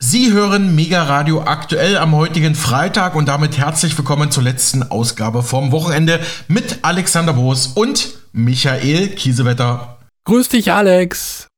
[0.00, 5.42] Sie hören Mega Radio aktuell am heutigen Freitag und damit herzlich willkommen zur letzten Ausgabe
[5.42, 9.98] vom Wochenende mit Alexander Boos und Michael Kiesewetter.
[10.24, 11.48] Grüß dich, Alex.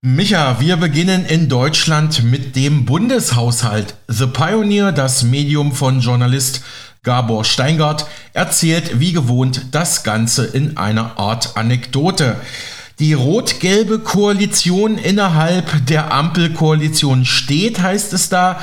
[0.00, 3.94] Micha, wir beginnen in Deutschland mit dem Bundeshaushalt.
[4.08, 6.62] The Pioneer, das Medium von Journalist
[7.02, 12.36] Gabor Steingart, erzählt wie gewohnt das Ganze in einer Art Anekdote.
[12.98, 18.60] Die rot-gelbe Koalition innerhalb der Ampelkoalition steht, heißt es da.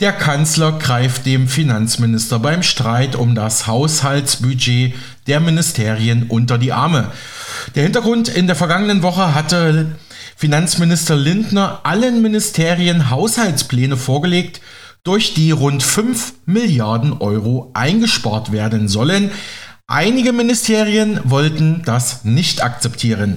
[0.00, 4.94] Der Kanzler greift dem Finanzminister beim Streit um das Haushaltsbudget
[5.28, 7.12] der Ministerien unter die Arme.
[7.76, 9.94] Der Hintergrund in der vergangenen Woche hatte
[10.34, 14.60] Finanzminister Lindner allen Ministerien Haushaltspläne vorgelegt,
[15.04, 19.30] durch die rund 5 Milliarden Euro eingespart werden sollen.
[19.86, 23.36] Einige Ministerien wollten das nicht akzeptieren.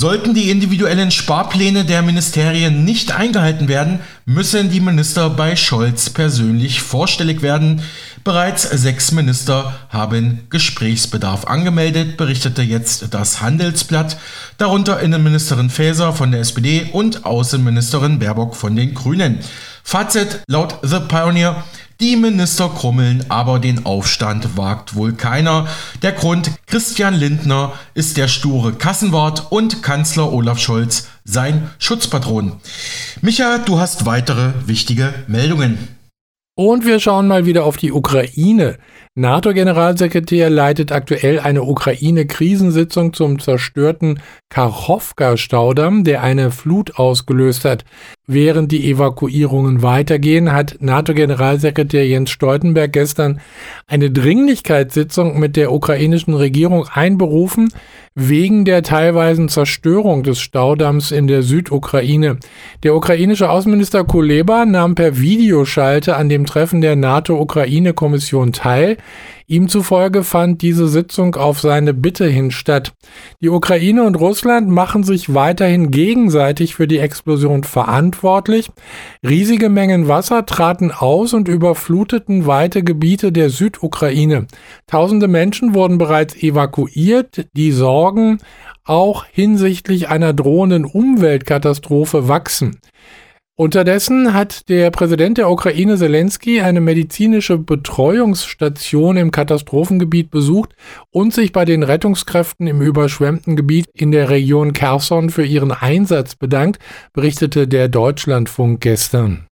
[0.00, 6.80] Sollten die individuellen Sparpläne der Ministerien nicht eingehalten werden, müssen die Minister bei Scholz persönlich
[6.80, 7.82] vorstellig werden.
[8.24, 14.16] Bereits sechs Minister haben Gesprächsbedarf angemeldet, berichtete jetzt das Handelsblatt,
[14.56, 19.40] darunter Innenministerin Faeser von der SPD und Außenministerin Baerbock von den Grünen.
[19.84, 21.62] Fazit laut The Pioneer,
[22.00, 25.68] die Minister krummeln, aber den Aufstand wagt wohl keiner.
[26.02, 32.54] Der Grund, Christian Lindner ist der sture Kassenwart und Kanzler Olaf Scholz sein Schutzpatron.
[33.20, 35.78] Micha, du hast weitere wichtige Meldungen.
[36.56, 38.76] Und wir schauen mal wieder auf die Ukraine.
[39.14, 47.84] NATO-Generalsekretär leitet aktuell eine Ukraine-Krisensitzung zum zerstörten Kachowka-Staudamm, der eine Flut ausgelöst hat.
[48.32, 53.40] Während die Evakuierungen weitergehen, hat NATO-Generalsekretär Jens Stoltenberg gestern
[53.88, 57.72] eine Dringlichkeitssitzung mit der ukrainischen Regierung einberufen,
[58.14, 62.38] wegen der teilweisen Zerstörung des Staudamms in der Südukraine.
[62.84, 68.96] Der ukrainische Außenminister Kuleba nahm per Videoschalte an dem Treffen der NATO-Ukraine-Kommission teil.
[69.50, 72.92] Ihm zufolge fand diese Sitzung auf seine Bitte hin statt.
[73.40, 78.70] Die Ukraine und Russland machen sich weiterhin gegenseitig für die Explosion verantwortlich.
[79.28, 84.46] Riesige Mengen Wasser traten aus und überfluteten weite Gebiete der Südukraine.
[84.86, 87.48] Tausende Menschen wurden bereits evakuiert.
[87.56, 88.38] Die Sorgen
[88.84, 92.78] auch hinsichtlich einer drohenden Umweltkatastrophe wachsen.
[93.60, 100.70] Unterdessen hat der Präsident der Ukraine Zelensky eine medizinische Betreuungsstation im Katastrophengebiet besucht
[101.10, 106.36] und sich bei den Rettungskräften im überschwemmten Gebiet in der Region Kherson für ihren Einsatz
[106.36, 106.78] bedankt,
[107.12, 109.46] berichtete der Deutschlandfunk gestern.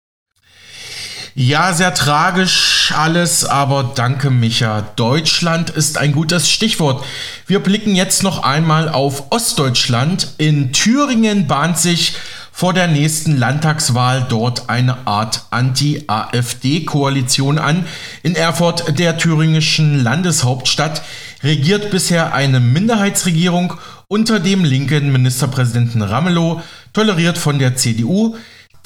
[1.35, 4.87] Ja, sehr tragisch alles, aber danke Micha.
[4.95, 7.05] Deutschland ist ein gutes Stichwort.
[7.45, 10.29] Wir blicken jetzt noch einmal auf Ostdeutschland.
[10.37, 12.15] In Thüringen bahnt sich
[12.57, 17.85] vor der nächsten Landtagswahl dort eine Art Anti-AfD-Koalition an.
[18.23, 21.03] In Erfurt, der thüringischen Landeshauptstadt,
[21.43, 23.75] regiert bisher eine Minderheitsregierung
[24.07, 26.63] unter dem linken Ministerpräsidenten Ramelow,
[26.93, 28.35] toleriert von der CDU.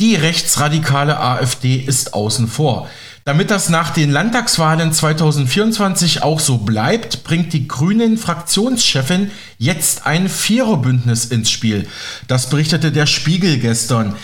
[0.02, 2.90] Die rechtsradikale AfD ist außen vor.
[3.24, 10.28] Damit das nach den Landtagswahlen 2024 auch so bleibt, bringt die Grünen Fraktionschefin jetzt ein
[10.28, 11.88] Viererbündnis ins Spiel.
[12.28, 14.16] Das berichtete der Spiegel gestern.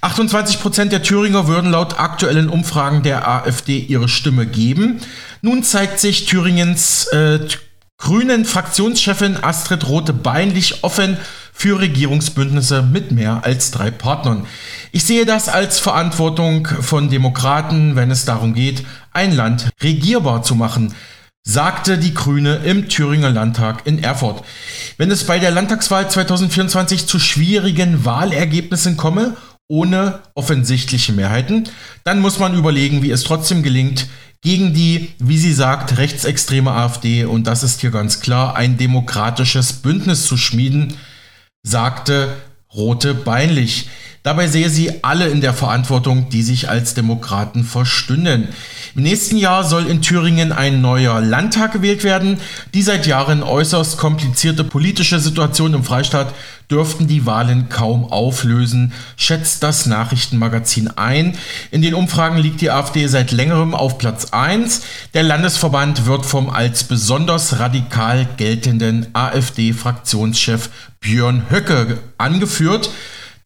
[0.00, 5.00] 28 Prozent der Thüringer würden laut aktuellen Umfragen der AfD ihre Stimme geben.
[5.42, 7.38] Nun zeigt sich Thüringens äh,
[7.98, 11.18] Grünen Fraktionschefin Astrid Rote-Beinlich offen
[11.60, 14.46] für Regierungsbündnisse mit mehr als drei Partnern.
[14.92, 20.54] Ich sehe das als Verantwortung von Demokraten, wenn es darum geht, ein Land regierbar zu
[20.54, 20.94] machen,
[21.42, 24.42] sagte die Grüne im Thüringer Landtag in Erfurt.
[24.96, 29.36] Wenn es bei der Landtagswahl 2024 zu schwierigen Wahlergebnissen komme,
[29.68, 31.68] ohne offensichtliche Mehrheiten,
[32.04, 34.08] dann muss man überlegen, wie es trotzdem gelingt,
[34.40, 39.74] gegen die, wie sie sagt, rechtsextreme AfD, und das ist hier ganz klar, ein demokratisches
[39.74, 40.94] Bündnis zu schmieden,
[41.62, 42.36] sagte
[42.74, 43.88] Rote Beinlich.
[44.22, 48.48] Dabei sehe sie alle in der Verantwortung, die sich als Demokraten verstünden.
[48.94, 52.38] Im nächsten Jahr soll in Thüringen ein neuer Landtag gewählt werden.
[52.74, 56.34] Die seit Jahren äußerst komplizierte politische Situation im Freistaat
[56.70, 61.36] dürften die Wahlen kaum auflösen, schätzt das Nachrichtenmagazin ein.
[61.70, 64.82] In den Umfragen liegt die AfD seit längerem auf Platz 1.
[65.14, 70.70] Der Landesverband wird vom als besonders radikal geltenden AfD-Fraktionschef
[71.00, 72.90] Björn Höcke angeführt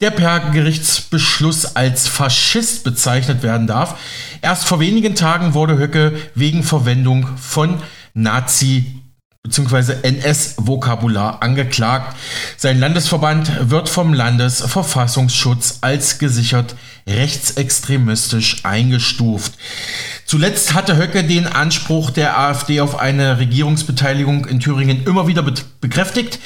[0.01, 3.97] der per Gerichtsbeschluss als Faschist bezeichnet werden darf.
[4.43, 7.81] Erst vor wenigen Tagen wurde Höcke wegen Verwendung von
[8.13, 9.04] Nazi
[9.45, 9.97] bzw.
[10.03, 12.17] NS-Vokabular angeklagt.
[12.57, 16.75] Sein Landesverband wird vom Landesverfassungsschutz als gesichert
[17.07, 19.53] rechtsextremistisch eingestuft.
[20.25, 25.45] Zuletzt hatte Höcke den Anspruch der AfD auf eine Regierungsbeteiligung in Thüringen immer wieder
[25.81, 26.39] bekräftigt.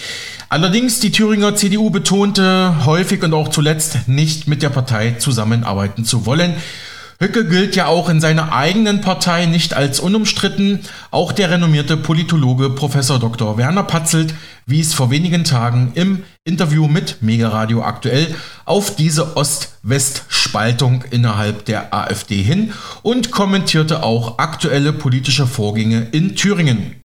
[0.48, 6.26] Allerdings die Thüringer CDU betonte häufig und auch zuletzt nicht mit der Partei zusammenarbeiten zu
[6.26, 6.54] wollen.
[7.20, 10.80] Höcke gilt ja auch in seiner eigenen Partei nicht als unumstritten.
[11.10, 13.58] Auch der renommierte Politologe Professor Dr.
[13.58, 14.34] Werner Patzelt
[14.66, 18.28] wies vor wenigen Tagen im Interview mit Megaradio aktuell
[18.66, 22.72] auf diese Ost-West-Spaltung innerhalb der AfD hin
[23.02, 27.02] und kommentierte auch aktuelle politische Vorgänge in Thüringen.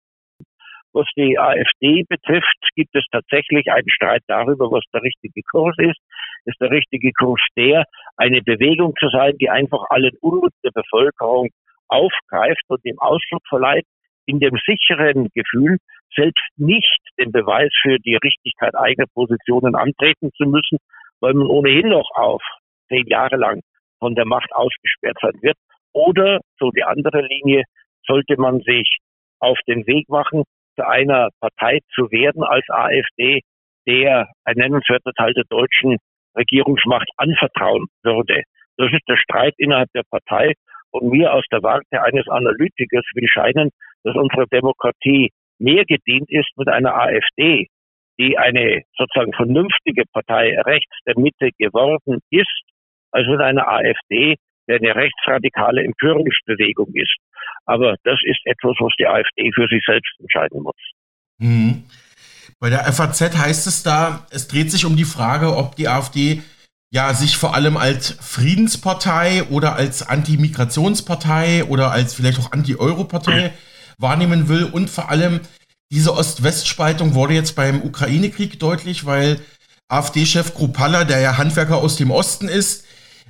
[0.92, 5.96] Was die AfD betrifft, gibt es tatsächlich einen Streit darüber, was der richtige Kurs ist
[6.44, 7.84] ist der richtige Kurs der,
[8.16, 11.50] eine Bewegung zu sein, die einfach allen Unmut der Bevölkerung
[11.88, 13.84] aufgreift und dem Ausdruck verleiht,
[14.26, 15.78] in dem sicheren Gefühl,
[16.14, 20.78] selbst nicht den Beweis für die Richtigkeit eigener Positionen antreten zu müssen,
[21.20, 22.42] weil man ohnehin noch auf
[22.88, 23.60] zehn Jahre lang
[23.98, 25.56] von der Macht ausgesperrt sein wird.
[25.92, 27.64] Oder, so die andere Linie,
[28.06, 28.98] sollte man sich
[29.38, 30.44] auf den Weg machen,
[30.76, 33.42] zu einer Partei zu werden als AfD,
[33.86, 35.98] der ein nennenswerter Teil der Deutschen
[36.36, 38.42] Regierungsmacht anvertrauen würde.
[38.76, 40.54] Das ist der Streit innerhalb der Partei.
[40.90, 43.70] Und mir aus der Warte eines Analytikers will scheinen,
[44.04, 47.68] dass unsere Demokratie mehr gedient ist mit einer AfD,
[48.18, 52.62] die eine sozusagen vernünftige Partei rechts der Mitte geworden ist,
[53.10, 54.36] als mit einer AfD,
[54.68, 57.16] der eine rechtsradikale Empörungsbewegung ist.
[57.64, 60.76] Aber das ist etwas, was die AfD für sich selbst entscheiden muss.
[61.38, 61.84] Mhm.
[62.62, 66.42] Bei der FAZ heißt es da, es dreht sich um die Frage, ob die AfD
[66.92, 73.52] ja sich vor allem als Friedenspartei oder als Anti-Migrationspartei oder als vielleicht auch Anti-Euro-Partei
[73.98, 74.62] wahrnehmen will.
[74.62, 75.40] Und vor allem
[75.90, 79.40] diese Ost-West-Spaltung wurde jetzt beim Ukraine-Krieg deutlich, weil
[79.88, 82.84] AfD-Chef Krupalla, der ja Handwerker aus dem Osten ist,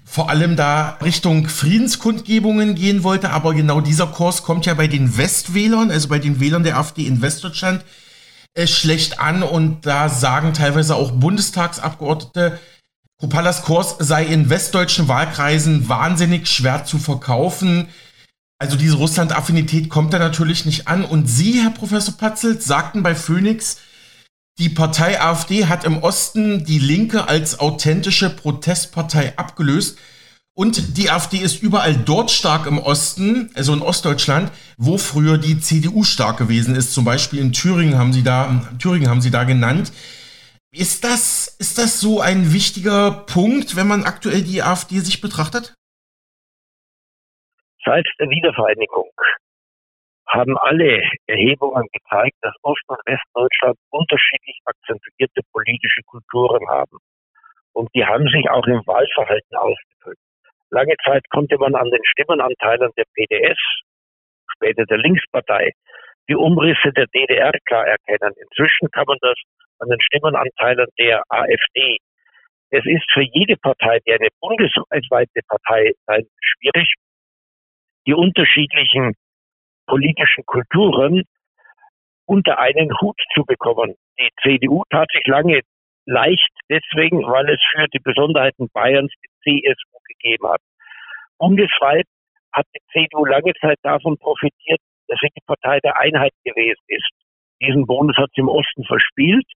[0.04, 5.16] vor allem da Richtung Friedenskundgebungen gehen wollte, aber genau dieser Kurs kommt ja bei den
[5.16, 7.82] Westwählern, also bei den Wählern der AfD in Westdeutschland,
[8.54, 12.58] äh, schlecht an und da sagen teilweise auch Bundestagsabgeordnete,
[13.22, 17.88] Kupallas Kurs sei in westdeutschen Wahlkreisen wahnsinnig schwer zu verkaufen.
[18.58, 21.04] Also diese Russland-Affinität kommt da natürlich nicht an.
[21.04, 23.78] Und Sie, Herr Professor Patzelt, sagten bei Phoenix,
[24.58, 29.98] die Partei AfD hat im Osten die Linke als authentische Protestpartei abgelöst.
[30.54, 35.58] Und die AfD ist überall dort stark im Osten, also in Ostdeutschland, wo früher die
[35.58, 36.92] CDU stark gewesen ist.
[36.92, 39.92] Zum Beispiel in Thüringen haben sie da, Thüringen haben sie da genannt.
[40.70, 45.74] Ist das, ist das so ein wichtiger Punkt, wenn man aktuell die AfD sich betrachtet?
[47.84, 49.10] Seit der Wiedervereinigung
[50.28, 56.98] haben alle Erhebungen gezeigt, dass Ost- und Westdeutschland unterschiedlich akzentuierte politische Kulturen haben.
[57.72, 60.20] Und die haben sich auch im Wahlverhalten ausgedrückt.
[60.72, 63.58] Lange Zeit konnte man an den Stimmenanteilen der PDS,
[64.56, 65.72] später der Linkspartei,
[66.30, 68.32] die Umrisse der DDR klar erkennen.
[68.40, 69.36] Inzwischen kann man das
[69.80, 71.98] an den Stimmenanteilen der AfD.
[72.70, 76.94] Es ist für jede Partei, die eine bundesweite Partei sein, schwierig,
[78.06, 79.12] die unterschiedlichen
[79.86, 81.24] politischen Kulturen
[82.24, 83.94] unter einen Hut zu bekommen.
[84.18, 85.60] Die CDU tat sich lange
[86.06, 89.12] leicht deswegen, weil es für die Besonderheiten Bayerns
[89.44, 89.91] die CSU
[90.22, 90.60] gegeben hat.
[91.38, 92.06] Bundesweit
[92.52, 97.10] hat die CDU lange Zeit davon profitiert, dass sie die Partei der Einheit gewesen ist.
[97.60, 99.46] Diesen Bonus hat sie im Osten verspielt.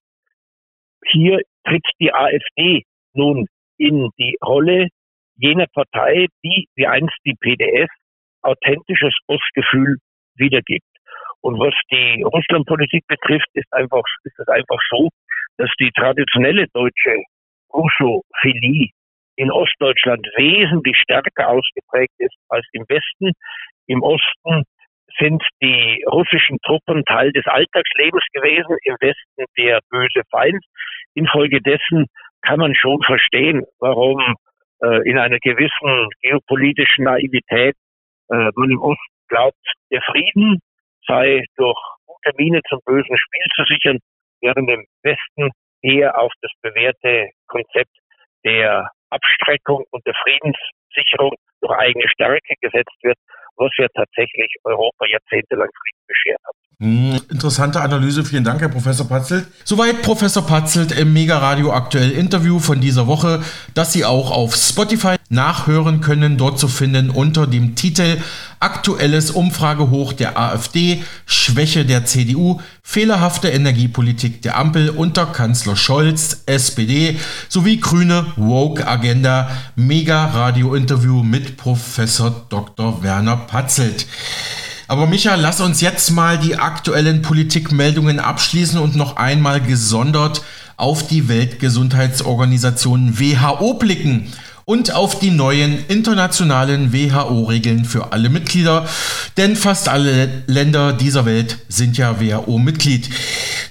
[1.05, 2.83] Hier tritt die AfD
[3.13, 3.47] nun
[3.77, 4.87] in die Rolle
[5.35, 7.89] jener Partei, die, wie einst die PDS,
[8.41, 9.97] authentisches Ostgefühl
[10.35, 10.87] wiedergibt.
[11.41, 15.09] Und was die Russlandpolitik betrifft, ist einfach, ist es einfach so,
[15.57, 17.23] dass die traditionelle deutsche
[17.71, 18.89] Russophilie
[19.37, 23.31] in Ostdeutschland wesentlich stärker ausgeprägt ist als im Westen.
[23.85, 24.63] Im Osten
[25.19, 30.63] sind die russischen Truppen Teil des Alltagslebens gewesen, im Westen der böse Feind.
[31.13, 32.07] Infolgedessen
[32.41, 34.35] kann man schon verstehen, warum
[34.81, 37.75] äh, in einer gewissen geopolitischen Naivität
[38.29, 40.59] äh, man im Osten glaubt, der Frieden
[41.05, 43.99] sei durch gute Miene zum bösen Spiel zu sichern,
[44.41, 45.51] während im Westen
[45.81, 47.95] eher auf das bewährte Konzept
[48.43, 53.17] der Abstreckung und der Friedenssicherung durch eigene Stärke gesetzt wird,
[53.55, 56.55] was ja tatsächlich Europa jahrzehntelang Frieden beschert hat.
[56.79, 59.47] Interessante Analyse, vielen Dank, Herr Professor Patzelt.
[59.63, 63.41] Soweit Professor Patzelt im Mega Radio aktuell Interview von dieser Woche,
[63.73, 68.19] das Sie auch auf Spotify nachhören können, dort zu finden unter dem Titel
[68.59, 77.17] Aktuelles Umfragehoch der AfD, Schwäche der CDU, fehlerhafte Energiepolitik der Ampel unter Kanzler Scholz, SPD
[77.49, 83.01] sowie grüne Woke-Agenda, Mega-Radio-Interview mit Professor Dr.
[83.01, 84.05] Werner Patzelt.
[84.89, 90.43] Aber Micha, lass uns jetzt mal die aktuellen Politikmeldungen abschließen und noch einmal gesondert
[90.77, 94.31] auf die Weltgesundheitsorganisation WHO blicken
[94.63, 98.87] und auf die neuen internationalen WHO-Regeln für alle Mitglieder,
[99.35, 103.09] denn fast alle Länder dieser Welt sind ja WHO-Mitglied.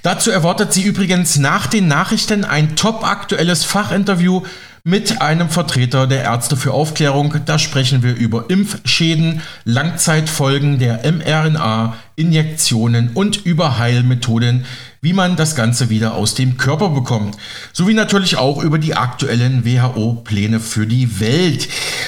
[0.03, 4.43] Dazu erwartet sie übrigens nach den Nachrichten ein top aktuelles Fachinterview
[4.87, 7.35] mit einem Vertreter der Ärzte für Aufklärung.
[7.45, 14.65] Da sprechen wir über Impfschäden, Langzeitfolgen der mRNA, Injektionen und über Heilmethoden,
[15.01, 17.37] wie man das Ganze wieder aus dem Körper bekommt.
[17.73, 21.67] Sowie natürlich auch über die aktuellen WHO-Pläne für die Welt.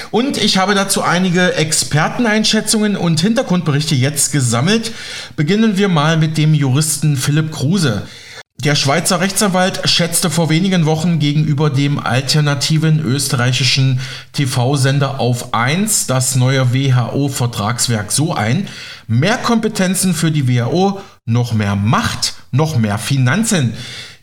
[0.09, 4.93] Und ich habe dazu einige Experteneinschätzungen und Hintergrundberichte jetzt gesammelt.
[5.35, 8.03] Beginnen wir mal mit dem Juristen Philipp Kruse.
[8.61, 14.01] Der Schweizer Rechtsanwalt schätzte vor wenigen Wochen gegenüber dem alternativen österreichischen
[14.33, 18.67] TV-Sender auf 1 das neue WHO-Vertragswerk so ein.
[19.07, 23.75] Mehr Kompetenzen für die WHO, noch mehr Macht, noch mehr Finanzen.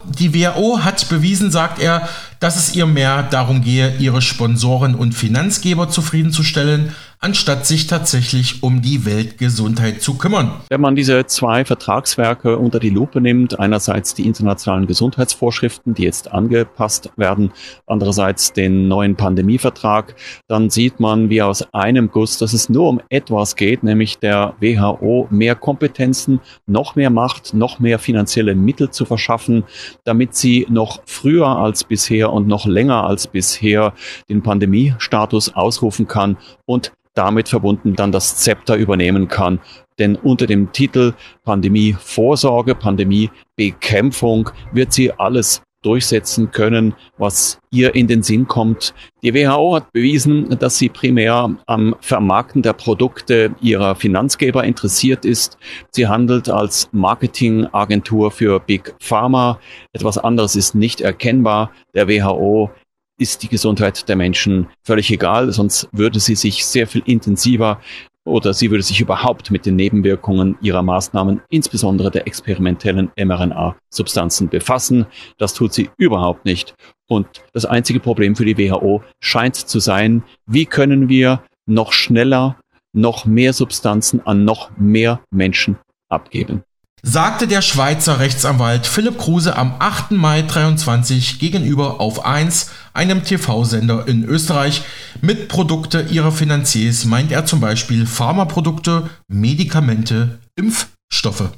[0.05, 2.07] Die WHO hat bewiesen, sagt er,
[2.39, 8.83] dass es ihr mehr darum gehe, ihre Sponsoren und Finanzgeber zufriedenzustellen, anstatt sich tatsächlich um
[8.83, 10.53] die Weltgesundheit zu kümmern.
[10.69, 16.31] Wenn man diese zwei Vertragswerke unter die Lupe nimmt, einerseits die internationalen Gesundheitsvorschriften, die jetzt
[16.31, 17.53] angepasst werden,
[17.87, 20.15] andererseits den neuen Pandemievertrag,
[20.47, 24.55] dann sieht man wie aus einem Guss, dass es nur um etwas geht, nämlich der
[24.61, 29.65] WHO mehr Kompetenzen, noch mehr Macht, noch mehr finanzielle Mittel zu verschaffen,
[30.05, 33.95] damit sie noch früher als bisher und noch länger als bisher
[34.29, 39.61] den Pandemiestatus ausrufen kann und damit verbunden dann das Zepter übernehmen kann.
[39.99, 48.23] Denn unter dem Titel Pandemievorsorge, Pandemiebekämpfung wird sie alles durchsetzen können, was ihr in den
[48.25, 48.93] Sinn kommt.
[49.23, 55.59] Die WHO hat bewiesen, dass sie primär am Vermarkten der Produkte ihrer Finanzgeber interessiert ist.
[55.93, 59.61] Sie handelt als Marketingagentur für Big Pharma.
[59.93, 61.71] Etwas anderes ist nicht erkennbar.
[61.95, 62.71] Der WHO
[63.19, 67.81] ist die Gesundheit der Menschen völlig egal, sonst würde sie sich sehr viel intensiver
[68.25, 75.07] oder sie würde sich überhaupt mit den Nebenwirkungen ihrer Maßnahmen, insbesondere der experimentellen mRNA-Substanzen, befassen.
[75.39, 76.75] Das tut sie überhaupt nicht.
[77.09, 82.59] Und das einzige Problem für die WHO scheint zu sein, wie können wir noch schneller
[82.93, 86.65] noch mehr Substanzen an noch mehr Menschen abgeben
[87.09, 90.11] sagte der Schweizer Rechtsanwalt Philipp Kruse am 8.
[90.11, 94.83] Mai 23 gegenüber auf 1, einem TV-Sender in Österreich.
[95.23, 101.51] Mit Produkte ihrer Finanziers meint er zum Beispiel Pharmaprodukte, Medikamente, Impfstoffe.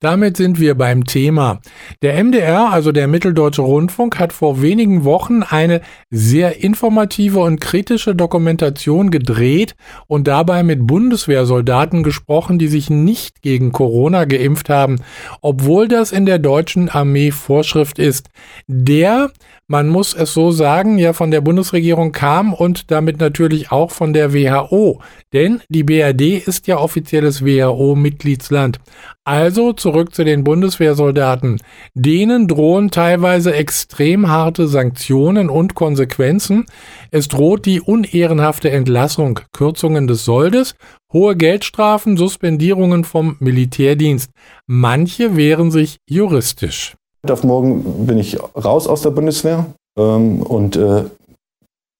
[0.00, 1.60] Damit sind wir beim Thema.
[2.02, 8.14] Der MDR, also der Mitteldeutsche Rundfunk, hat vor wenigen Wochen eine sehr informative und kritische
[8.14, 9.74] Dokumentation gedreht
[10.06, 15.00] und dabei mit Bundeswehrsoldaten gesprochen, die sich nicht gegen Corona geimpft haben,
[15.40, 18.28] obwohl das in der deutschen Armee Vorschrift ist.
[18.68, 19.32] Der
[19.70, 24.14] man muss es so sagen, ja von der Bundesregierung kam und damit natürlich auch von
[24.14, 25.02] der WHO.
[25.34, 28.80] Denn die BRD ist ja offizielles WHO-Mitgliedsland.
[29.24, 31.60] Also zurück zu den Bundeswehrsoldaten.
[31.92, 36.64] Denen drohen teilweise extrem harte Sanktionen und Konsequenzen.
[37.10, 40.76] Es droht die unehrenhafte Entlassung, Kürzungen des Soldes,
[41.12, 44.30] hohe Geldstrafen, Suspendierungen vom Militärdienst.
[44.66, 46.94] Manche wehren sich juristisch.
[47.26, 49.66] Auf morgen bin ich raus aus der Bundeswehr
[49.98, 51.04] ähm, und äh,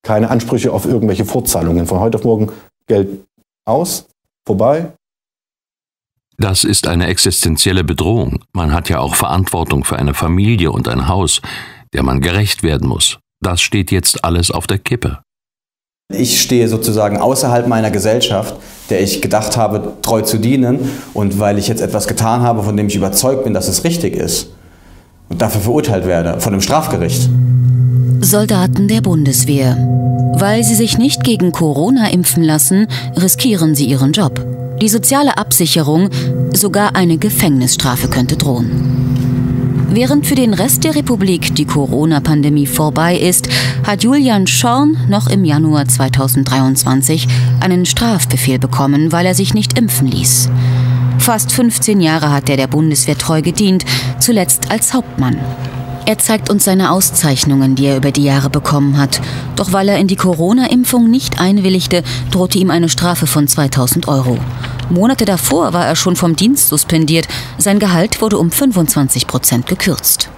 [0.02, 1.86] keine Ansprüche auf irgendwelche Fortzahlungen.
[1.86, 2.52] Von heute auf morgen
[2.86, 3.24] Geld
[3.66, 4.06] aus,
[4.46, 4.92] vorbei.
[6.38, 8.44] Das ist eine existenzielle Bedrohung.
[8.52, 11.42] Man hat ja auch Verantwortung für eine Familie und ein Haus,
[11.92, 13.18] der man gerecht werden muss.
[13.42, 15.18] Das steht jetzt alles auf der Kippe.
[16.10, 18.56] Ich stehe sozusagen außerhalb meiner Gesellschaft,
[18.88, 20.90] der ich gedacht habe, treu zu dienen.
[21.12, 24.14] Und weil ich jetzt etwas getan habe, von dem ich überzeugt bin, dass es richtig
[24.14, 24.50] ist,
[25.28, 27.28] und dafür verurteilt werde von einem Strafgericht.
[28.20, 29.76] Soldaten der Bundeswehr.
[30.34, 34.44] Weil sie sich nicht gegen Corona impfen lassen, riskieren sie ihren Job.
[34.80, 36.10] Die soziale Absicherung,
[36.52, 39.08] sogar eine Gefängnisstrafe könnte drohen.
[39.90, 43.48] Während für den Rest der Republik die Corona-Pandemie vorbei ist,
[43.86, 47.26] hat Julian Schorn noch im Januar 2023
[47.60, 50.50] einen Strafbefehl bekommen, weil er sich nicht impfen ließ.
[51.18, 53.84] Fast 15 Jahre hat er der Bundeswehr treu gedient,
[54.18, 55.38] zuletzt als Hauptmann.
[56.06, 59.20] Er zeigt uns seine Auszeichnungen, die er über die Jahre bekommen hat.
[59.56, 64.38] Doch weil er in die Corona-Impfung nicht einwilligte, drohte ihm eine Strafe von 2000 Euro.
[64.88, 67.28] Monate davor war er schon vom Dienst suspendiert.
[67.58, 70.30] Sein Gehalt wurde um 25 Prozent gekürzt.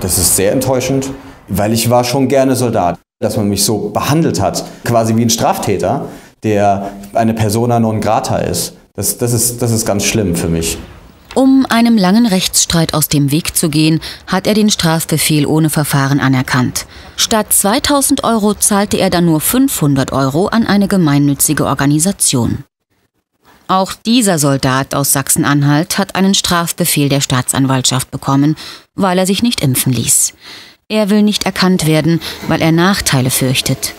[0.00, 1.10] Das ist sehr enttäuschend,
[1.46, 2.98] weil ich war schon gerne Soldat.
[3.20, 6.06] Dass man mich so behandelt hat, quasi wie ein Straftäter,
[6.42, 8.77] der eine Persona non grata ist.
[8.98, 10.76] Das, das, ist, das ist ganz schlimm für mich.
[11.36, 16.18] Um einem langen Rechtsstreit aus dem Weg zu gehen, hat er den Strafbefehl ohne Verfahren
[16.18, 16.84] anerkannt.
[17.16, 22.64] Statt 2000 Euro zahlte er dann nur 500 Euro an eine gemeinnützige Organisation.
[23.68, 28.56] Auch dieser Soldat aus Sachsen-Anhalt hat einen Strafbefehl der Staatsanwaltschaft bekommen,
[28.96, 30.34] weil er sich nicht impfen ließ.
[30.88, 33.94] Er will nicht erkannt werden, weil er Nachteile fürchtet.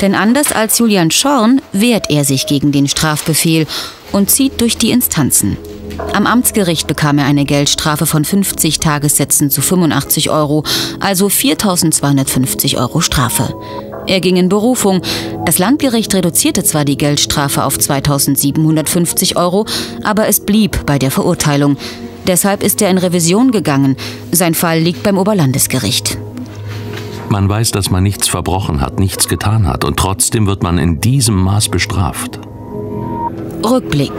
[0.00, 3.66] Denn anders als Julian Schorn wehrt er sich gegen den Strafbefehl
[4.12, 5.56] und zieht durch die Instanzen.
[6.12, 10.64] Am Amtsgericht bekam er eine Geldstrafe von 50 Tagessätzen zu 85 Euro,
[11.00, 13.54] also 4.250 Euro Strafe.
[14.06, 15.02] Er ging in Berufung.
[15.44, 19.66] Das Landgericht reduzierte zwar die Geldstrafe auf 2.750 Euro,
[20.02, 21.76] aber es blieb bei der Verurteilung.
[22.26, 23.96] Deshalb ist er in Revision gegangen.
[24.32, 26.18] Sein Fall liegt beim Oberlandesgericht.
[27.30, 31.00] Man weiß, dass man nichts verbrochen hat, nichts getan hat und trotzdem wird man in
[31.00, 32.40] diesem Maß bestraft.
[33.64, 34.12] Rückblick.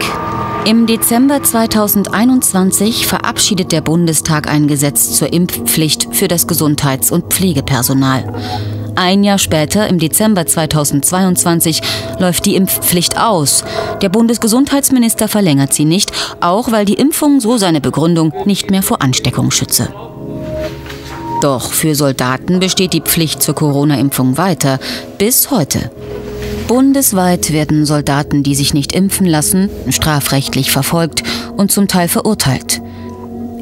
[0.66, 8.34] Im Dezember 2021 verabschiedet der Bundestag ein Gesetz zur Impfpflicht für das Gesundheits- und Pflegepersonal.
[8.96, 11.82] Ein Jahr später, im Dezember 2022,
[12.20, 13.64] läuft die Impfpflicht aus.
[14.02, 16.12] Der Bundesgesundheitsminister verlängert sie nicht,
[16.42, 19.88] auch weil die Impfung, so seine Begründung, nicht mehr vor Ansteckung schütze.
[21.42, 24.80] Doch für Soldaten besteht die Pflicht zur Corona-Impfung weiter,
[25.18, 25.90] bis heute.
[26.68, 31.24] Bundesweit werden Soldaten, die sich nicht impfen lassen, strafrechtlich verfolgt
[31.56, 32.82] und zum Teil verurteilt.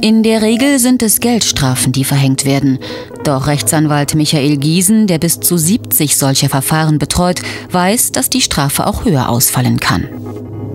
[0.02, 2.80] In der Regel sind es Geldstrafen, die verhängt werden.
[3.24, 7.42] Doch Rechtsanwalt Michael Giesen, der bis zu 70 solcher Verfahren betreut,
[7.72, 10.08] weiß, dass die Strafe auch höher ausfallen kann.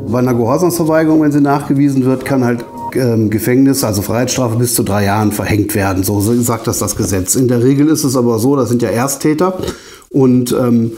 [0.09, 2.65] Bei einer Gehorsamsverweigerung, wenn sie nachgewiesen wird, kann halt
[2.97, 6.05] ähm, Gefängnis, also Freiheitsstrafe bis zu drei Jahren verhängt werden.
[6.05, 7.35] So sagt das das Gesetz.
[7.35, 9.59] In der Regel ist es aber so, das sind ja Ersttäter
[10.11, 10.93] und ähm,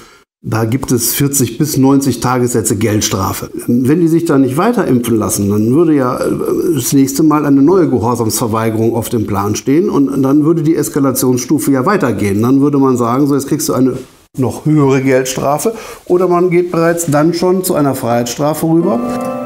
[0.47, 3.49] da gibt es 40 bis 90 Tagessätze Geldstrafe.
[3.67, 7.47] Wenn die sich da nicht weiter impfen lassen, dann würde ja äh, das nächste Mal
[7.47, 12.43] eine neue Gehorsamsverweigerung auf dem Plan stehen und dann würde die Eskalationsstufe ja weitergehen.
[12.43, 13.97] Dann würde man sagen, so jetzt kriegst du eine
[14.37, 15.75] noch höhere Geldstrafe
[16.07, 19.44] oder man geht bereits dann schon zu einer Freiheitsstrafe rüber.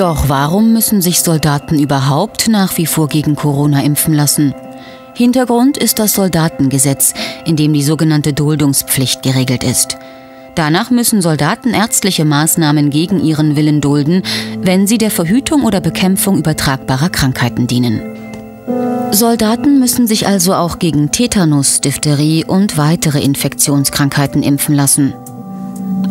[0.00, 4.54] Doch warum müssen sich Soldaten überhaupt nach wie vor gegen Corona impfen lassen?
[5.12, 7.12] Hintergrund ist das Soldatengesetz,
[7.44, 9.98] in dem die sogenannte Duldungspflicht geregelt ist.
[10.54, 14.22] Danach müssen Soldaten ärztliche Maßnahmen gegen ihren Willen dulden,
[14.62, 18.00] wenn sie der Verhütung oder Bekämpfung übertragbarer Krankheiten dienen.
[19.10, 25.12] Soldaten müssen sich also auch gegen Tetanus, Diphtherie und weitere Infektionskrankheiten impfen lassen.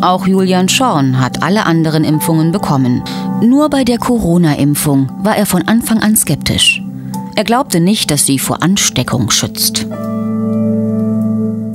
[0.00, 3.02] Auch Julian Schorn hat alle anderen Impfungen bekommen.
[3.42, 6.82] Nur bei der Corona-Impfung war er von Anfang an skeptisch.
[7.36, 9.86] Er glaubte nicht, dass sie vor Ansteckung schützt.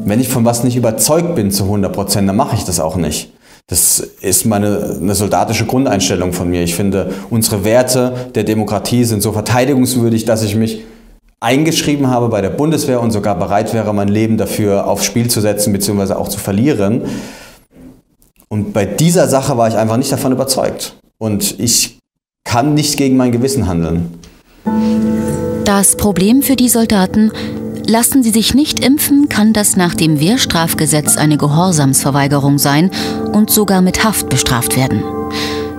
[0.06, 2.95] Wenn ich von was nicht überzeugt bin zu 100 Prozent, dann mache ich das auch
[2.95, 3.32] nicht.
[3.67, 6.62] Das ist meine eine soldatische Grundeinstellung von mir.
[6.63, 10.84] Ich finde, unsere Werte der Demokratie sind so verteidigungswürdig, dass ich mich
[11.39, 15.41] eingeschrieben habe bei der Bundeswehr und sogar bereit wäre, mein Leben dafür aufs Spiel zu
[15.41, 16.13] setzen bzw.
[16.13, 17.01] auch zu verlieren.
[18.49, 20.95] Und bei dieser Sache war ich einfach nicht davon überzeugt.
[21.17, 21.99] Und ich
[22.43, 24.19] kann nicht gegen mein Gewissen handeln.
[25.65, 27.31] Das Problem für die Soldaten,
[27.88, 32.89] Lassen sie sich nicht impfen, kann das nach dem Wehrstrafgesetz eine Gehorsamsverweigerung sein
[33.31, 35.03] und sogar mit Haft bestraft werden.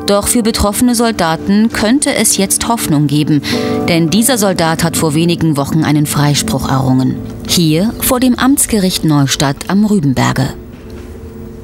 [0.06, 3.42] Doch für betroffene Soldaten könnte es jetzt Hoffnung geben,
[3.88, 7.16] denn dieser Soldat hat vor wenigen Wochen einen Freispruch errungen.
[7.48, 10.50] Hier vor dem Amtsgericht Neustadt am Rübenberge.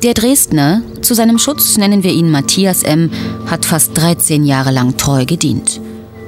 [0.02, 3.10] Der Dresdner, zu seinem Schutz nennen wir ihn Matthias M.,
[3.46, 5.80] hat fast 13 Jahre lang treu gedient.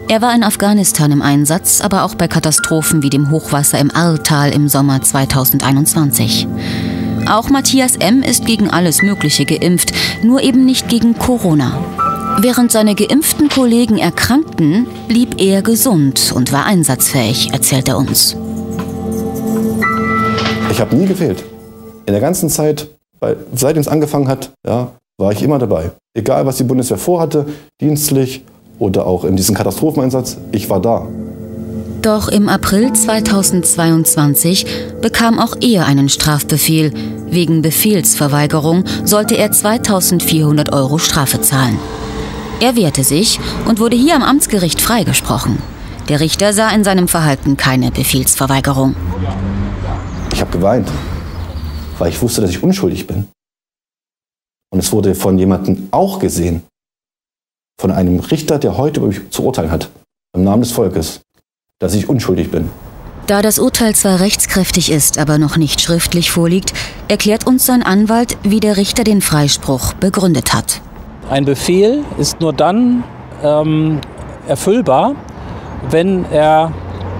[0.08, 4.50] Er war in Afghanistan im Einsatz, aber auch bei Katastrophen wie dem Hochwasser im Arltal
[4.50, 6.46] im Sommer 2021.
[7.26, 8.22] Auch Matthias M.
[8.22, 11.78] ist gegen alles Mögliche geimpft, nur eben nicht gegen Corona.
[12.40, 18.36] Während seine geimpften Kollegen erkrankten, blieb er gesund und war einsatzfähig, erzählt er uns.
[20.70, 21.44] Ich habe nie gefehlt.
[22.06, 22.93] In der ganzen Zeit,
[23.24, 25.92] weil, seitdem es angefangen hat, ja, war ich immer dabei.
[26.14, 27.46] Egal, was die Bundeswehr vorhatte,
[27.80, 28.44] dienstlich
[28.78, 31.06] oder auch in diesem Katastropheneinsatz, ich war da.
[32.02, 34.66] Doch im April 2022
[35.00, 36.92] bekam auch er einen Strafbefehl.
[37.30, 41.78] Wegen Befehlsverweigerung sollte er 2400 Euro Strafe zahlen.
[42.60, 45.58] Er wehrte sich und wurde hier am Amtsgericht freigesprochen.
[46.10, 48.94] Der Richter sah in seinem Verhalten keine Befehlsverweigerung.
[50.30, 50.90] Ich habe geweint,
[51.98, 53.28] weil ich wusste, dass ich unschuldig bin.
[54.72, 56.62] Und es wurde von jemandem auch gesehen,
[57.80, 59.90] von einem Richter, der heute über mich zu urteilen hat,
[60.34, 61.20] im Namen des Volkes,
[61.80, 62.70] dass ich unschuldig bin.
[63.26, 66.74] Da das Urteil zwar rechtskräftig ist, aber noch nicht schriftlich vorliegt,
[67.08, 70.82] erklärt uns sein Anwalt, wie der Richter den Freispruch begründet hat.
[71.30, 73.02] Ein Befehl ist nur dann
[73.42, 74.00] ähm,
[74.46, 75.14] erfüllbar,
[75.90, 76.72] wenn er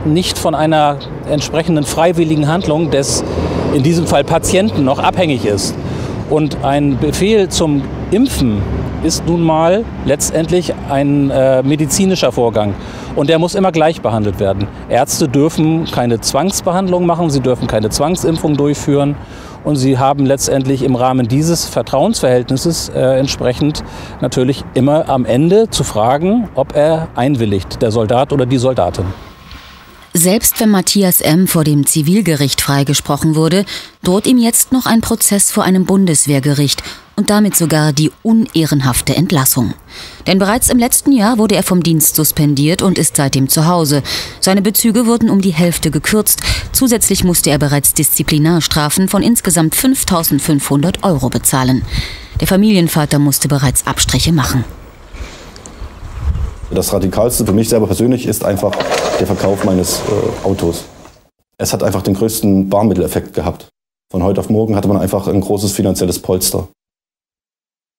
[0.05, 3.25] nicht von einer entsprechenden freiwilligen Handlung des,
[3.75, 5.75] in diesem Fall Patienten, noch abhängig ist.
[6.31, 8.63] Und ein Befehl zum Impfen
[9.03, 12.75] ist nun mal letztendlich ein äh, medizinischer Vorgang.
[13.15, 14.67] Und der muss immer gleich behandelt werden.
[14.89, 19.17] Ärzte dürfen keine Zwangsbehandlung machen, sie dürfen keine Zwangsimpfung durchführen.
[19.65, 23.83] Und sie haben letztendlich im Rahmen dieses Vertrauensverhältnisses äh, entsprechend
[24.21, 29.07] natürlich immer am Ende zu fragen, ob er einwilligt, der Soldat oder die Soldatin.
[30.17, 31.49] Selbst wenn Matthias M.
[31.49, 33.65] vor dem Zivilgericht freigesprochen wurde,
[34.05, 36.85] droht ihm jetzt noch ein Prozess vor einem Bundeswehrgericht
[37.17, 39.75] und damit sogar die unehrenhafte Entlassung.
[40.29, 44.05] Denn bereits im letzten Jahr wurde er vom Dienst suspendiert und ist seitdem zu Hause.
[44.39, 46.43] Seine Bezüge wurden um die Hälfte gekürzt.
[46.71, 51.83] Zusätzlich musste er bereits Disziplinarstrafen von insgesamt 5500 Euro bezahlen.
[52.41, 54.65] Der Familienvater musste bereits Abstriche machen.
[56.75, 58.73] Das Radikalste für mich selber persönlich ist einfach
[59.21, 60.85] der Verkauf meines äh, Autos.
[61.57, 63.69] Es hat einfach den größten Barmitteleffekt gehabt.
[64.11, 66.67] Von heute auf morgen hatte man einfach ein großes finanzielles Polster.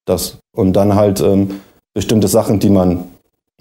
[0.05, 0.38] Das.
[0.53, 1.61] Und dann halt ähm,
[1.93, 3.05] bestimmte Sachen, die man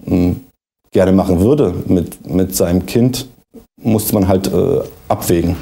[0.05, 0.45] ähm,
[0.91, 3.29] gerne machen würde mit, mit seinem Kind,
[3.81, 5.55] musste man halt äh, abwägen.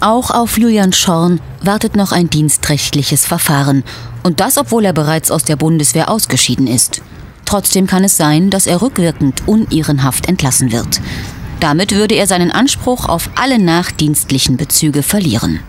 [0.00, 3.84] Auch auf Julian Schorn wartet noch ein dienstrechtliches Verfahren.
[4.22, 7.02] Und das, obwohl er bereits aus der Bundeswehr ausgeschieden ist.
[7.48, 11.00] Trotzdem kann es sein, dass er rückwirkend unehrenhaft entlassen wird.
[11.60, 15.60] Damit würde er seinen Anspruch auf alle nachdienstlichen Bezüge verlieren.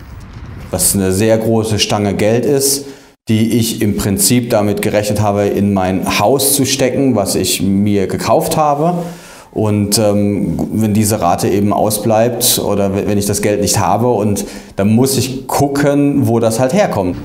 [0.70, 2.84] Was eine sehr große Stange Geld ist,
[3.30, 8.08] die ich im Prinzip damit gerechnet habe, in mein Haus zu stecken, was ich mir
[8.08, 9.02] gekauft habe.
[9.52, 14.44] Und ähm, wenn diese Rate eben ausbleibt oder wenn ich das Geld nicht habe und
[14.76, 17.16] dann muss ich gucken, wo das halt herkommt.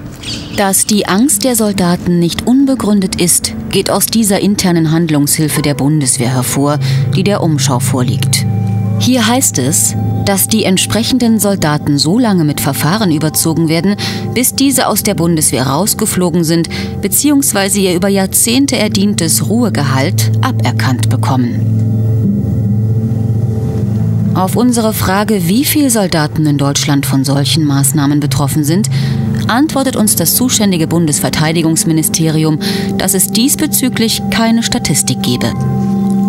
[0.57, 6.33] Dass die Angst der Soldaten nicht unbegründet ist, geht aus dieser internen Handlungshilfe der Bundeswehr
[6.33, 6.79] hervor,
[7.15, 8.45] die der Umschau vorliegt.
[8.99, 13.95] Hier heißt es, dass die entsprechenden Soldaten so lange mit Verfahren überzogen werden,
[14.33, 16.69] bis diese aus der Bundeswehr rausgeflogen sind
[17.01, 17.79] bzw.
[17.81, 22.04] ihr über Jahrzehnte erdientes Ruhegehalt aberkannt bekommen.
[24.35, 28.89] Auf unsere Frage, wie viele Soldaten in Deutschland von solchen Maßnahmen betroffen sind,
[29.47, 32.59] antwortet uns das zuständige Bundesverteidigungsministerium,
[32.97, 35.53] dass es diesbezüglich keine Statistik gebe.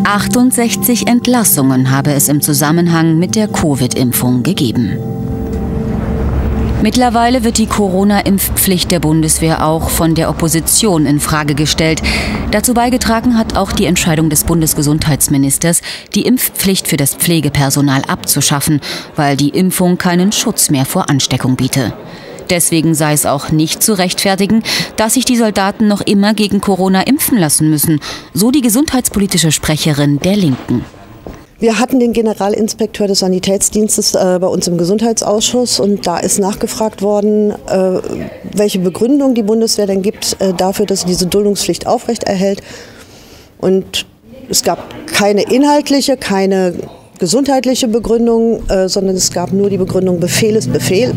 [0.04, 5.15] 68 Entlassungen habe es im Zusammenhang mit der Covid-Impfung gegeben.
[6.82, 12.02] Mittlerweile wird die Corona-Impfpflicht der Bundeswehr auch von der Opposition in Frage gestellt.
[12.50, 15.80] Dazu beigetragen hat auch die Entscheidung des Bundesgesundheitsministers,
[16.14, 18.80] die Impfpflicht für das Pflegepersonal abzuschaffen,
[19.16, 21.94] weil die Impfung keinen Schutz mehr vor Ansteckung biete.
[22.50, 24.62] Deswegen sei es auch nicht zu rechtfertigen,
[24.96, 28.00] dass sich die Soldaten noch immer gegen Corona impfen lassen müssen,
[28.34, 30.84] so die gesundheitspolitische Sprecherin der Linken.
[31.58, 37.00] Wir hatten den Generalinspekteur des Sanitätsdienstes äh, bei uns im Gesundheitsausschuss und da ist nachgefragt
[37.00, 38.00] worden, äh,
[38.52, 42.62] welche Begründung die Bundeswehr denn gibt äh, dafür, dass sie diese Duldungspflicht aufrechterhält.
[43.58, 44.04] Und
[44.50, 46.74] es gab keine inhaltliche, keine
[47.18, 51.14] gesundheitliche Begründung, äh, sondern es gab nur die Begründung Befehl ist Befehl.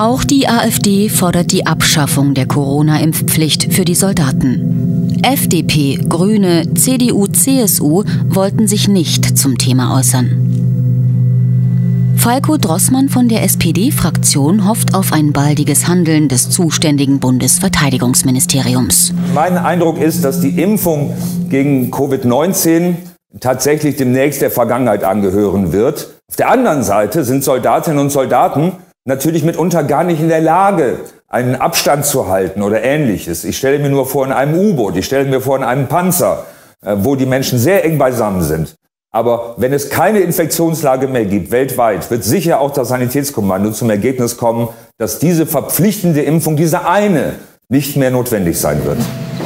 [0.00, 5.18] Auch die AfD fordert die Abschaffung der Corona-Impfpflicht für die Soldaten.
[5.24, 12.14] FDP, Grüne, CDU, CSU wollten sich nicht zum Thema äußern.
[12.16, 19.12] Falco Drossmann von der SPD-Fraktion hofft auf ein baldiges Handeln des zuständigen Bundesverteidigungsministeriums.
[19.34, 21.12] Mein Eindruck ist, dass die Impfung
[21.48, 22.94] gegen Covid-19
[23.40, 26.06] tatsächlich demnächst der Vergangenheit angehören wird.
[26.28, 28.74] Auf der anderen Seite sind Soldatinnen und Soldaten
[29.08, 33.44] natürlich mitunter gar nicht in der Lage, einen Abstand zu halten oder ähnliches.
[33.44, 36.44] Ich stelle mir nur vor in einem U-Boot, ich stelle mir vor in einem Panzer,
[36.84, 38.76] äh, wo die Menschen sehr eng beisammen sind.
[39.10, 44.36] Aber wenn es keine Infektionslage mehr gibt weltweit, wird sicher auch das Sanitätskommando zum Ergebnis
[44.36, 44.68] kommen,
[44.98, 47.36] dass diese verpflichtende Impfung, diese eine,
[47.70, 48.98] nicht mehr notwendig sein wird.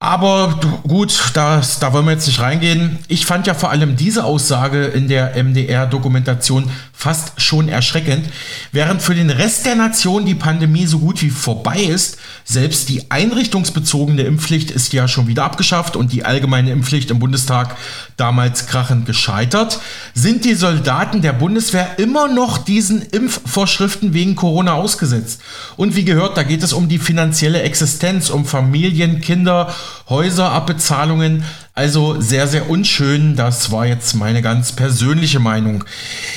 [0.02, 0.58] Aber
[0.88, 3.00] gut, das, da wollen wir jetzt nicht reingehen.
[3.08, 8.24] Ich fand ja vor allem diese Aussage in der MDR-Dokumentation fast schon erschreckend.
[8.72, 13.10] Während für den Rest der Nation die Pandemie so gut wie vorbei ist, selbst die
[13.10, 17.76] einrichtungsbezogene Impfpflicht ist ja schon wieder abgeschafft und die allgemeine Impfpflicht im Bundestag
[18.16, 19.80] damals krachend gescheitert,
[20.14, 25.42] sind die Soldaten der Bundeswehr immer noch diesen Impfvorschriften wegen Corona ausgesetzt.
[25.76, 29.74] Und wie gehört, da geht es um die finanzielle Existenz, um Familien, Kinder,
[30.08, 31.44] Häuserabbezahlungen.
[31.74, 33.36] Also sehr, sehr unschön.
[33.36, 35.84] Das war jetzt meine ganz persönliche Meinung.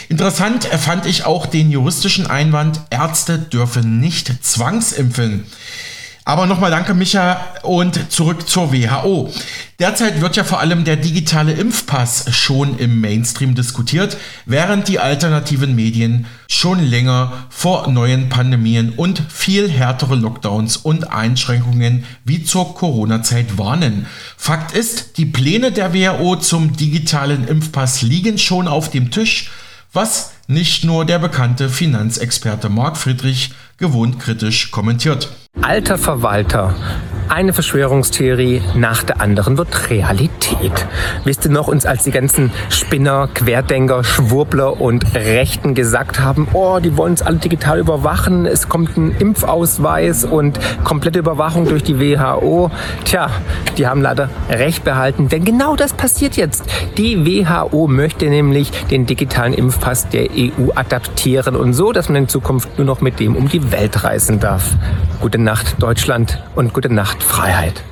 [0.10, 5.46] Interessant fand ich auch den juristischen Einwand, Ärzte dürfen nicht zwangsimpfen.
[6.26, 9.30] Aber nochmal danke, Micha, und zurück zur WHO.
[9.80, 15.76] Derzeit wird ja vor allem der digitale Impfpass schon im Mainstream diskutiert, während die alternativen
[15.76, 23.58] Medien schon länger vor neuen Pandemien und viel härtere Lockdowns und Einschränkungen wie zur Corona-Zeit
[23.58, 24.06] warnen.
[24.38, 29.52] Fakt ist, die Pläne der WHO zum digitalen Impfpass liegen schon auf dem Tisch,
[29.92, 35.30] was nicht nur der bekannte Finanzexperte Marc Friedrich gewohnt kritisch kommentiert.
[35.62, 36.74] Alter Verwalter,
[37.30, 40.88] eine Verschwörungstheorie nach der anderen wird Realität.
[41.26, 46.80] Wisst ihr noch, uns als die ganzen Spinner, Querdenker, Schwurbler und Rechten gesagt haben, oh,
[46.80, 52.00] die wollen uns alle digital überwachen, es kommt ein Impfausweis und komplette Überwachung durch die
[52.00, 52.72] WHO.
[53.06, 53.30] Tja,
[53.78, 56.66] die haben leider recht behalten, denn genau das passiert jetzt.
[56.98, 62.28] Die WHO möchte nämlich den digitalen Impfpass der EU adaptieren und so, dass man in
[62.28, 64.76] Zukunft nur noch mit dem um die Welt reisen darf.
[65.22, 67.84] Gute Nacht Deutschland und gute Nacht Freiheit.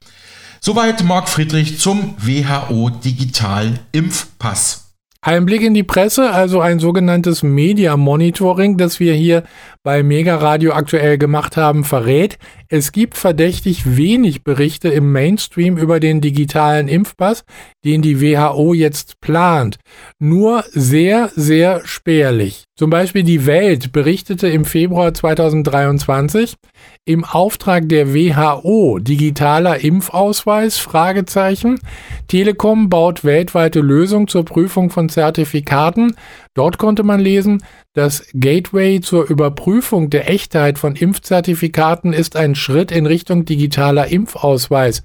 [0.61, 4.91] Soweit Marc Friedrich zum WHO Digital Impfpass.
[5.23, 9.43] Ein Blick in die Presse, also ein sogenanntes Media Monitoring, das wir hier
[9.83, 15.99] bei Mega Radio aktuell gemacht haben, verrät, es gibt verdächtig wenig Berichte im Mainstream über
[15.99, 17.43] den digitalen Impfpass,
[17.85, 19.77] den die WHO jetzt plant.
[20.17, 22.63] Nur sehr, sehr spärlich.
[22.75, 26.55] Zum Beispiel die Welt berichtete im Februar 2023
[27.03, 31.79] im Auftrag der WHO digitaler Impfausweis Fragezeichen.
[32.27, 36.15] Telekom baut weltweite Lösung zur Prüfung von Zertifikaten.
[36.53, 42.91] Dort konnte man lesen, das Gateway zur Überprüfung der Echtheit von Impfzertifikaten ist ein Schritt
[42.91, 45.01] in Richtung digitaler Impfausweis.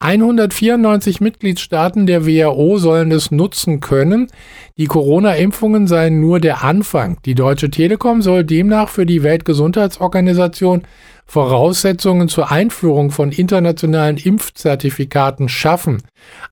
[0.00, 4.28] 194 Mitgliedstaaten der WHO sollen es nutzen können.
[4.76, 7.16] Die Corona-Impfungen seien nur der Anfang.
[7.24, 10.82] Die Deutsche Telekom soll demnach für die Weltgesundheitsorganisation
[11.30, 16.02] Voraussetzungen zur Einführung von internationalen Impfzertifikaten schaffen.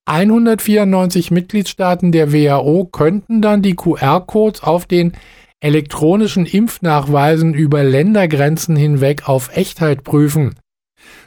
[0.04, 5.12] 194 Mitgliedstaaten der WHO könnten dann die QR-Codes auf den
[5.60, 10.54] elektronischen Impfnachweisen über Ländergrenzen hinweg auf Echtheit prüfen.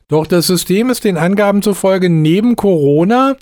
[0.08, 3.36] Doch das System ist den Angaben zufolge neben Corona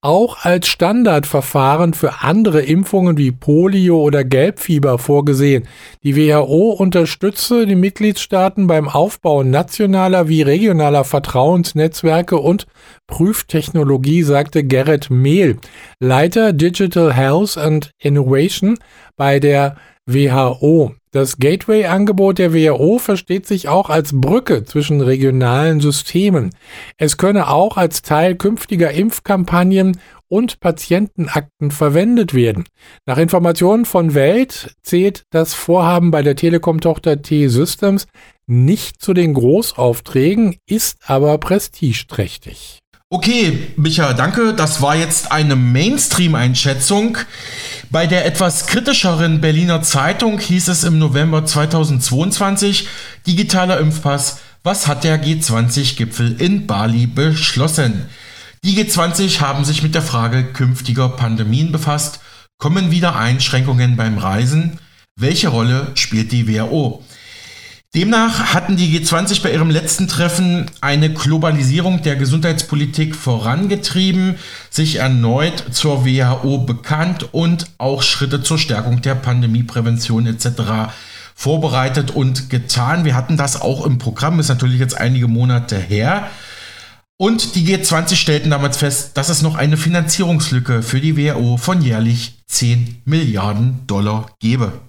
[0.00, 5.66] auch als Standardverfahren für andere Impfungen wie Polio oder Gelbfieber vorgesehen.
[6.04, 12.68] Die WHO unterstütze die Mitgliedstaaten beim Aufbau nationaler wie regionaler Vertrauensnetzwerke und
[13.08, 15.56] Prüftechnologie, sagte Gerrit Mehl,
[15.98, 18.78] Leiter Digital Health and Innovation
[19.16, 19.76] bei der
[20.08, 20.94] WHO.
[21.10, 26.50] Das Gateway-Angebot der WHO versteht sich auch als Brücke zwischen regionalen Systemen.
[26.96, 32.64] Es könne auch als Teil künftiger Impfkampagnen und Patientenakten verwendet werden.
[33.06, 38.06] Nach Informationen von Welt zählt das Vorhaben bei der Telekom-Tochter T-Systems
[38.46, 42.80] nicht zu den Großaufträgen, ist aber prestigeträchtig.
[43.10, 44.52] Okay, Micha, danke.
[44.52, 47.16] Das war jetzt eine Mainstream-Einschätzung.
[47.90, 52.86] Bei der etwas kritischeren Berliner Zeitung hieß es im November 2022,
[53.26, 58.10] digitaler Impfpass, was hat der G20-Gipfel in Bali beschlossen?
[58.62, 62.20] Die G20 haben sich mit der Frage künftiger Pandemien befasst.
[62.58, 64.80] Kommen wieder Einschränkungen beim Reisen?
[65.16, 67.02] Welche Rolle spielt die WHO?
[67.94, 74.34] Demnach hatten die G20 bei ihrem letzten Treffen eine Globalisierung der Gesundheitspolitik vorangetrieben,
[74.68, 80.92] sich erneut zur WHO bekannt und auch Schritte zur Stärkung der Pandemieprävention etc.
[81.34, 83.06] vorbereitet und getan.
[83.06, 86.28] Wir hatten das auch im Programm, ist natürlich jetzt einige Monate her.
[87.16, 91.80] Und die G20 stellten damals fest, dass es noch eine Finanzierungslücke für die WHO von
[91.80, 94.87] jährlich 10 Milliarden Dollar gebe.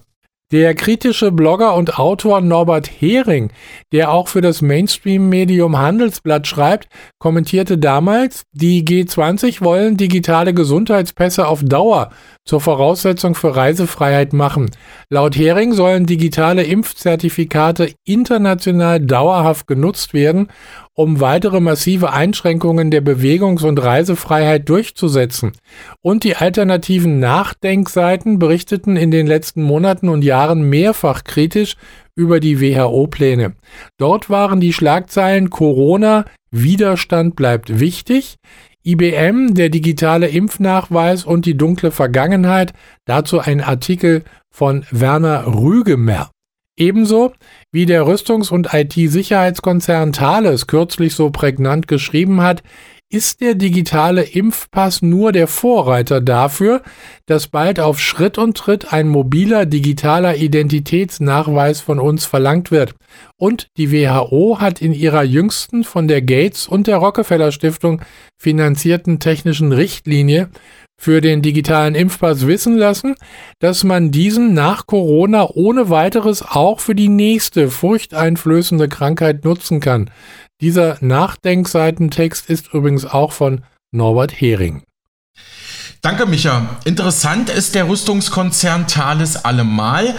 [0.52, 3.52] Der kritische Blogger und Autor Norbert Hering,
[3.92, 6.88] der auch für das Mainstream-Medium Handelsblatt schreibt,
[7.20, 12.10] kommentierte damals, die G20 wollen digitale Gesundheitspässe auf Dauer
[12.44, 14.72] zur Voraussetzung für Reisefreiheit machen.
[15.08, 20.48] Laut Hering sollen digitale Impfzertifikate international dauerhaft genutzt werden,
[20.94, 25.52] um weitere massive Einschränkungen der Bewegungs- und Reisefreiheit durchzusetzen.
[26.02, 31.76] Und die alternativen Nachdenkseiten berichteten in den letzten Monaten und Jahren mehrfach kritisch
[32.14, 33.54] über die WHO-Pläne.
[33.98, 38.36] Dort waren die Schlagzeilen Corona, Widerstand bleibt wichtig,
[38.84, 42.72] IBM, der digitale Impfnachweis und die dunkle Vergangenheit,
[43.04, 46.30] dazu ein Artikel von Werner Rügemer.
[46.80, 47.34] Ebenso
[47.72, 52.62] wie der Rüstungs- und IT-Sicherheitskonzern Thales kürzlich so prägnant geschrieben hat,
[53.12, 56.80] ist der digitale Impfpass nur der Vorreiter dafür,
[57.26, 62.94] dass bald auf Schritt und Tritt ein mobiler digitaler Identitätsnachweis von uns verlangt wird.
[63.36, 68.00] Und die WHO hat in ihrer jüngsten von der Gates und der Rockefeller Stiftung
[68.38, 70.48] finanzierten technischen Richtlinie
[71.00, 73.14] für den digitalen Impfpass wissen lassen,
[73.58, 80.10] dass man diesen nach Corona ohne weiteres auch für die nächste furchteinflößende Krankheit nutzen kann.
[80.60, 84.82] Dieser Nachdenkseitentext ist übrigens auch von Norbert Hering.
[86.02, 86.76] Danke, Micha.
[86.84, 90.14] Interessant ist der Rüstungskonzern Thales allemal.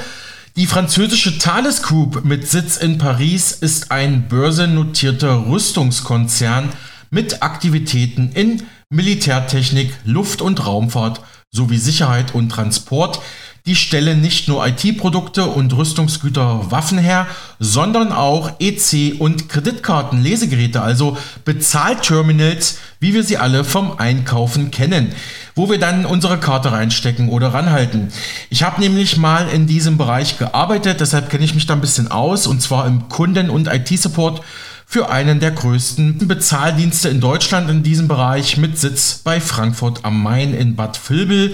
[0.56, 6.70] Die französische Thales Group mit Sitz in Paris ist ein börsennotierter Rüstungskonzern
[7.12, 8.64] mit Aktivitäten in
[8.94, 13.22] Militärtechnik, Luft- und Raumfahrt sowie Sicherheit und Transport.
[13.66, 17.26] Die stellen nicht nur IT-Produkte und Rüstungsgüter Waffen her,
[17.58, 25.14] sondern auch EC- und Kreditkarten-Lesegeräte, also Bezahlterminals, wie wir sie alle vom Einkaufen kennen,
[25.56, 28.12] wo wir dann unsere Karte reinstecken oder ranhalten.
[28.50, 32.12] Ich habe nämlich mal in diesem Bereich gearbeitet, deshalb kenne ich mich da ein bisschen
[32.12, 34.42] aus, und zwar im Kunden- und IT-Support
[34.92, 40.22] für einen der größten Bezahldienste in Deutschland in diesem Bereich mit Sitz bei Frankfurt am
[40.22, 41.54] Main in Bad Vilbel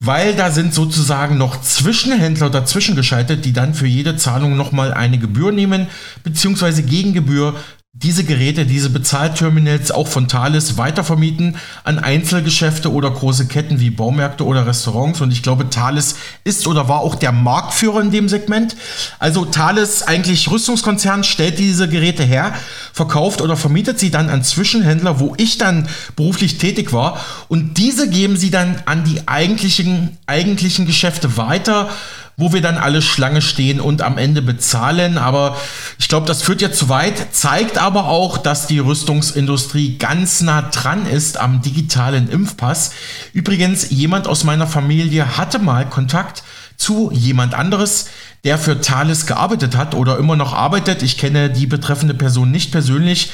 [0.00, 5.18] weil da sind sozusagen noch Zwischenhändler dazwischen geschaltet, die dann für jede Zahlung nochmal eine
[5.18, 5.86] Gebühr nehmen,
[6.22, 7.54] beziehungsweise Gegengebühr
[7.96, 14.44] diese Geräte, diese Bezahlterminals auch von Thales weitervermieten an Einzelgeschäfte oder große Ketten wie Baumärkte
[14.44, 15.20] oder Restaurants.
[15.20, 18.74] Und ich glaube, Thales ist oder war auch der Marktführer in dem Segment.
[19.20, 22.52] Also Thales, eigentlich Rüstungskonzern, stellt diese Geräte her,
[22.92, 27.24] verkauft oder vermietet sie dann an Zwischenhändler, wo ich dann beruflich tätig war.
[27.46, 31.90] Und diese geben sie dann an die eigentlichen, eigentlichen Geschäfte weiter
[32.36, 35.18] wo wir dann alle Schlange stehen und am Ende bezahlen.
[35.18, 35.56] Aber
[35.98, 40.62] ich glaube, das führt jetzt zu weit, zeigt aber auch, dass die Rüstungsindustrie ganz nah
[40.62, 42.92] dran ist am digitalen Impfpass.
[43.32, 46.42] Übrigens, jemand aus meiner Familie hatte mal Kontakt
[46.76, 48.06] zu jemand anderes,
[48.42, 51.02] der für Thales gearbeitet hat oder immer noch arbeitet.
[51.02, 53.30] Ich kenne die betreffende Person nicht persönlich.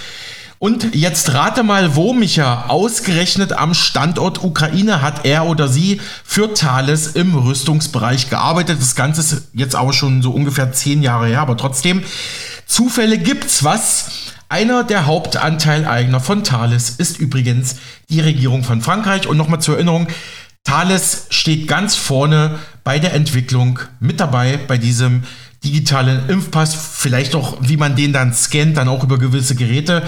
[0.62, 6.52] Und jetzt rate mal, wo, Micha, ausgerechnet am Standort Ukraine hat er oder sie für
[6.52, 8.78] Thales im Rüstungsbereich gearbeitet.
[8.78, 12.02] Das Ganze ist jetzt auch schon so ungefähr zehn Jahre her, aber trotzdem,
[12.66, 14.10] Zufälle gibt's was.
[14.50, 17.76] Einer der Hauptanteileigner von Thales ist übrigens
[18.10, 19.26] die Regierung von Frankreich.
[19.26, 20.08] Und nochmal zur Erinnerung,
[20.62, 25.22] Thales steht ganz vorne bei der Entwicklung mit dabei bei diesem
[25.64, 26.74] digitalen Impfpass.
[26.74, 30.02] Vielleicht auch, wie man den dann scannt, dann auch über gewisse Geräte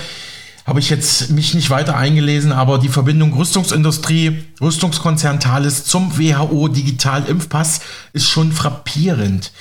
[0.64, 6.68] habe ich jetzt mich nicht weiter eingelesen, aber die Verbindung Rüstungsindustrie, Rüstungskonzern Thales zum WHO
[6.68, 7.80] Digital Impfpass
[8.12, 9.52] ist schon frappierend.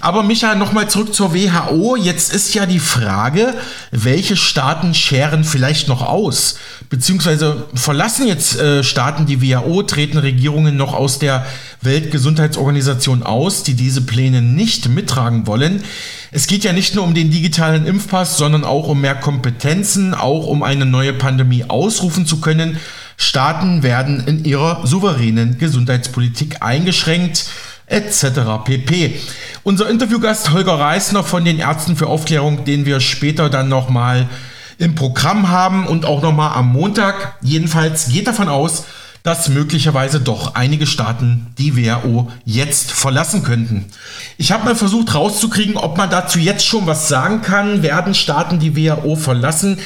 [0.00, 1.94] Aber Micha, nochmal zurück zur WHO.
[1.94, 3.54] Jetzt ist ja die Frage,
[3.92, 6.56] welche Staaten scheren vielleicht noch aus?
[6.92, 11.46] Beziehungsweise verlassen jetzt äh, Staaten die WHO, treten Regierungen noch aus der
[11.80, 15.82] Weltgesundheitsorganisation aus, die diese Pläne nicht mittragen wollen?
[16.32, 20.46] Es geht ja nicht nur um den digitalen Impfpass, sondern auch um mehr Kompetenzen, auch
[20.46, 22.76] um eine neue Pandemie ausrufen zu können.
[23.16, 27.46] Staaten werden in ihrer souveränen Gesundheitspolitik eingeschränkt
[27.86, 28.26] etc.
[28.66, 29.18] pp.
[29.62, 34.28] Unser Interviewgast Holger Reisner von den Ärzten für Aufklärung, den wir später dann nochmal
[34.82, 37.36] im Programm haben und auch nochmal am Montag.
[37.40, 38.84] Jedenfalls geht davon aus,
[39.22, 43.84] dass möglicherweise doch einige Staaten die WHO jetzt verlassen könnten.
[44.38, 47.84] Ich habe mal versucht rauszukriegen, ob man dazu jetzt schon was sagen kann.
[47.84, 49.78] Werden Staaten die WHO verlassen?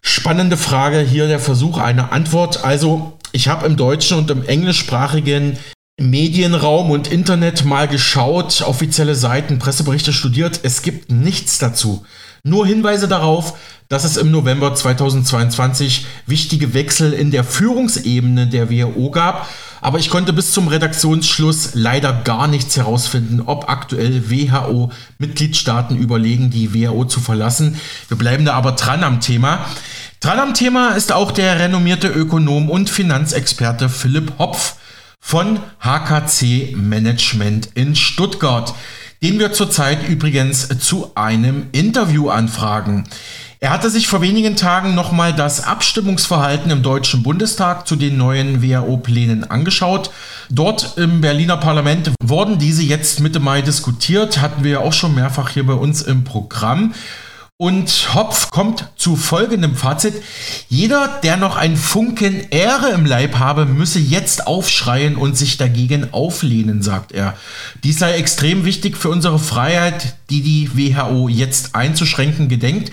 [0.00, 2.64] Spannende Frage, hier der Versuch einer Antwort.
[2.64, 5.58] Also ich habe im deutschen und im englischsprachigen
[5.98, 10.60] Medienraum und Internet mal geschaut, offizielle Seiten, Presseberichte studiert.
[10.62, 12.04] Es gibt nichts dazu.
[12.42, 13.58] Nur Hinweise darauf,
[13.88, 19.48] dass es im November 2022 wichtige Wechsel in der Führungsebene der WHO gab.
[19.80, 26.74] Aber ich konnte bis zum Redaktionsschluss leider gar nichts herausfinden, ob aktuell WHO-Mitgliedstaaten überlegen, die
[26.74, 27.78] WHO zu verlassen.
[28.08, 29.64] Wir bleiben da aber dran am Thema.
[30.20, 34.76] Dran am Thema ist auch der renommierte Ökonom und Finanzexperte Philipp Hopf
[35.20, 38.74] von HKC Management in Stuttgart,
[39.22, 43.04] den wir zurzeit übrigens zu einem Interview anfragen.
[43.58, 48.62] Er hatte sich vor wenigen Tagen nochmal das Abstimmungsverhalten im Deutschen Bundestag zu den neuen
[48.62, 50.10] WHO-Plänen angeschaut.
[50.50, 55.14] Dort im Berliner Parlament wurden diese jetzt Mitte Mai diskutiert, hatten wir ja auch schon
[55.14, 56.92] mehrfach hier bei uns im Programm.
[57.58, 60.22] Und Hopf kommt zu folgendem Fazit.
[60.68, 66.12] Jeder, der noch ein Funken Ehre im Leib habe, müsse jetzt aufschreien und sich dagegen
[66.12, 67.34] auflehnen, sagt er.
[67.82, 72.92] Dies sei extrem wichtig für unsere Freiheit, die die WHO jetzt einzuschränken gedenkt.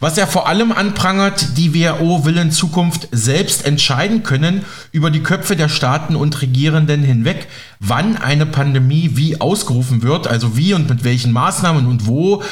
[0.00, 5.22] Was er vor allem anprangert, die WHO will in Zukunft selbst entscheiden können über die
[5.22, 7.46] Köpfe der Staaten und Regierenden hinweg,
[7.78, 12.42] wann eine Pandemie wie ausgerufen wird, also wie und mit welchen Maßnahmen und wo.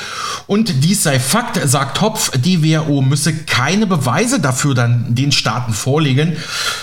[0.46, 5.72] Und dies sei Fakt, sagt Hopf, die WHO müsse keine Beweise dafür dann den Staaten
[5.72, 6.36] vorlegen.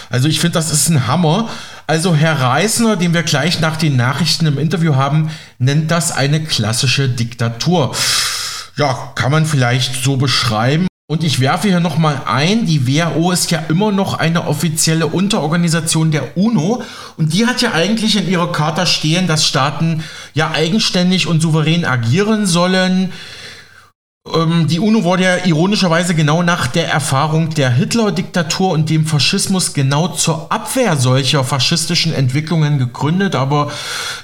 [0.09, 1.49] Also ich finde, das ist ein Hammer.
[1.88, 6.43] Also Herr Reisner, den wir gleich nach den Nachrichten im Interview haben, nennt das eine
[6.43, 7.95] klassische Diktatur.
[8.78, 10.88] Ja, kann man vielleicht so beschreiben.
[11.07, 16.09] Und ich werfe hier nochmal ein, die WHO ist ja immer noch eine offizielle Unterorganisation
[16.09, 16.82] der UNO
[17.16, 20.03] und die hat ja eigentlich in ihrer Charta stehen, dass Staaten
[20.34, 23.13] ja eigenständig und souverän agieren sollen.
[24.34, 29.73] Ähm, die UNO wurde ja ironischerweise genau nach der Erfahrung der Hitler-Diktatur und dem Faschismus
[29.73, 33.36] genau zur Abwehr solcher faschistischen Entwicklungen gegründet.
[33.36, 33.71] Aber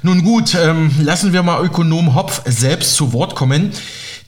[0.02, 3.74] nun gut, ähm, lassen wir mal Ökonom Hopf selbst zu Wort kommen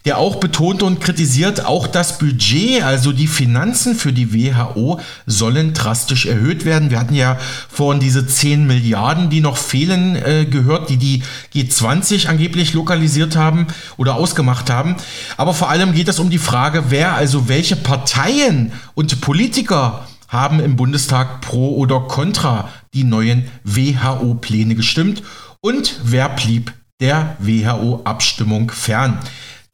[0.04, 5.72] der auch betont und kritisiert, auch das Budget, also die Finanzen für die WHO sollen
[5.72, 6.90] drastisch erhöht werden.
[6.90, 7.38] Wir hatten ja
[7.70, 11.22] vorhin diese 10 Milliarden, die noch fehlen, äh, gehört, die die
[11.54, 14.96] G20 angeblich lokalisiert haben oder ausgemacht haben.
[15.38, 20.60] Aber vor allem geht es um die Frage, wer, also welche Parteien und Politiker haben
[20.60, 25.22] im Bundestag pro oder contra die neuen WHO-Pläne gestimmt
[25.60, 29.20] und wer blieb der WHO-Abstimmung fern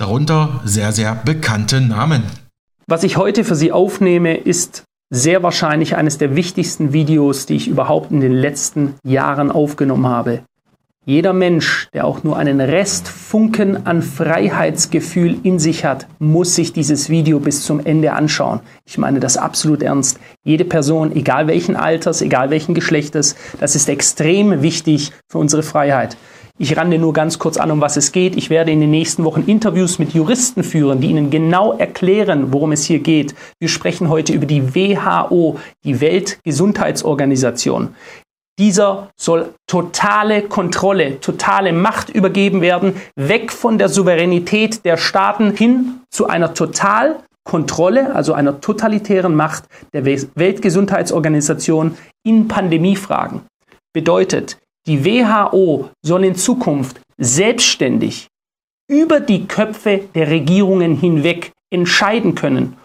[0.00, 2.22] darunter sehr, sehr bekannte Namen.
[2.86, 7.68] Was ich heute für Sie aufnehme, ist sehr wahrscheinlich eines der wichtigsten Videos, die ich
[7.68, 10.40] überhaupt in den letzten Jahren aufgenommen habe.
[11.04, 17.08] Jeder Mensch, der auch nur einen Restfunken an Freiheitsgefühl in sich hat, muss sich dieses
[17.08, 18.60] Video bis zum Ende anschauen.
[18.84, 20.20] Ich meine das absolut ernst.
[20.44, 26.16] Jede Person, egal welchen Alters, egal welchen Geschlechtes, das ist extrem wichtig für unsere Freiheit.
[26.62, 28.36] Ich rande nur ganz kurz an, um was es geht.
[28.36, 32.72] Ich werde in den nächsten Wochen Interviews mit Juristen führen, die Ihnen genau erklären, worum
[32.72, 33.34] es hier geht.
[33.58, 37.94] Wir sprechen heute über die WHO, die Weltgesundheitsorganisation.
[38.58, 46.02] Dieser soll totale Kontrolle, totale Macht übergeben werden, weg von der Souveränität der Staaten hin
[46.10, 53.40] zu einer Totalkontrolle, also einer totalitären Macht der Weltgesundheitsorganisation in Pandemiefragen.
[53.94, 58.28] Bedeutet, die WHO soll in Zukunft selbstständig
[58.88, 62.76] über die Köpfe der Regierungen hinweg entscheiden können,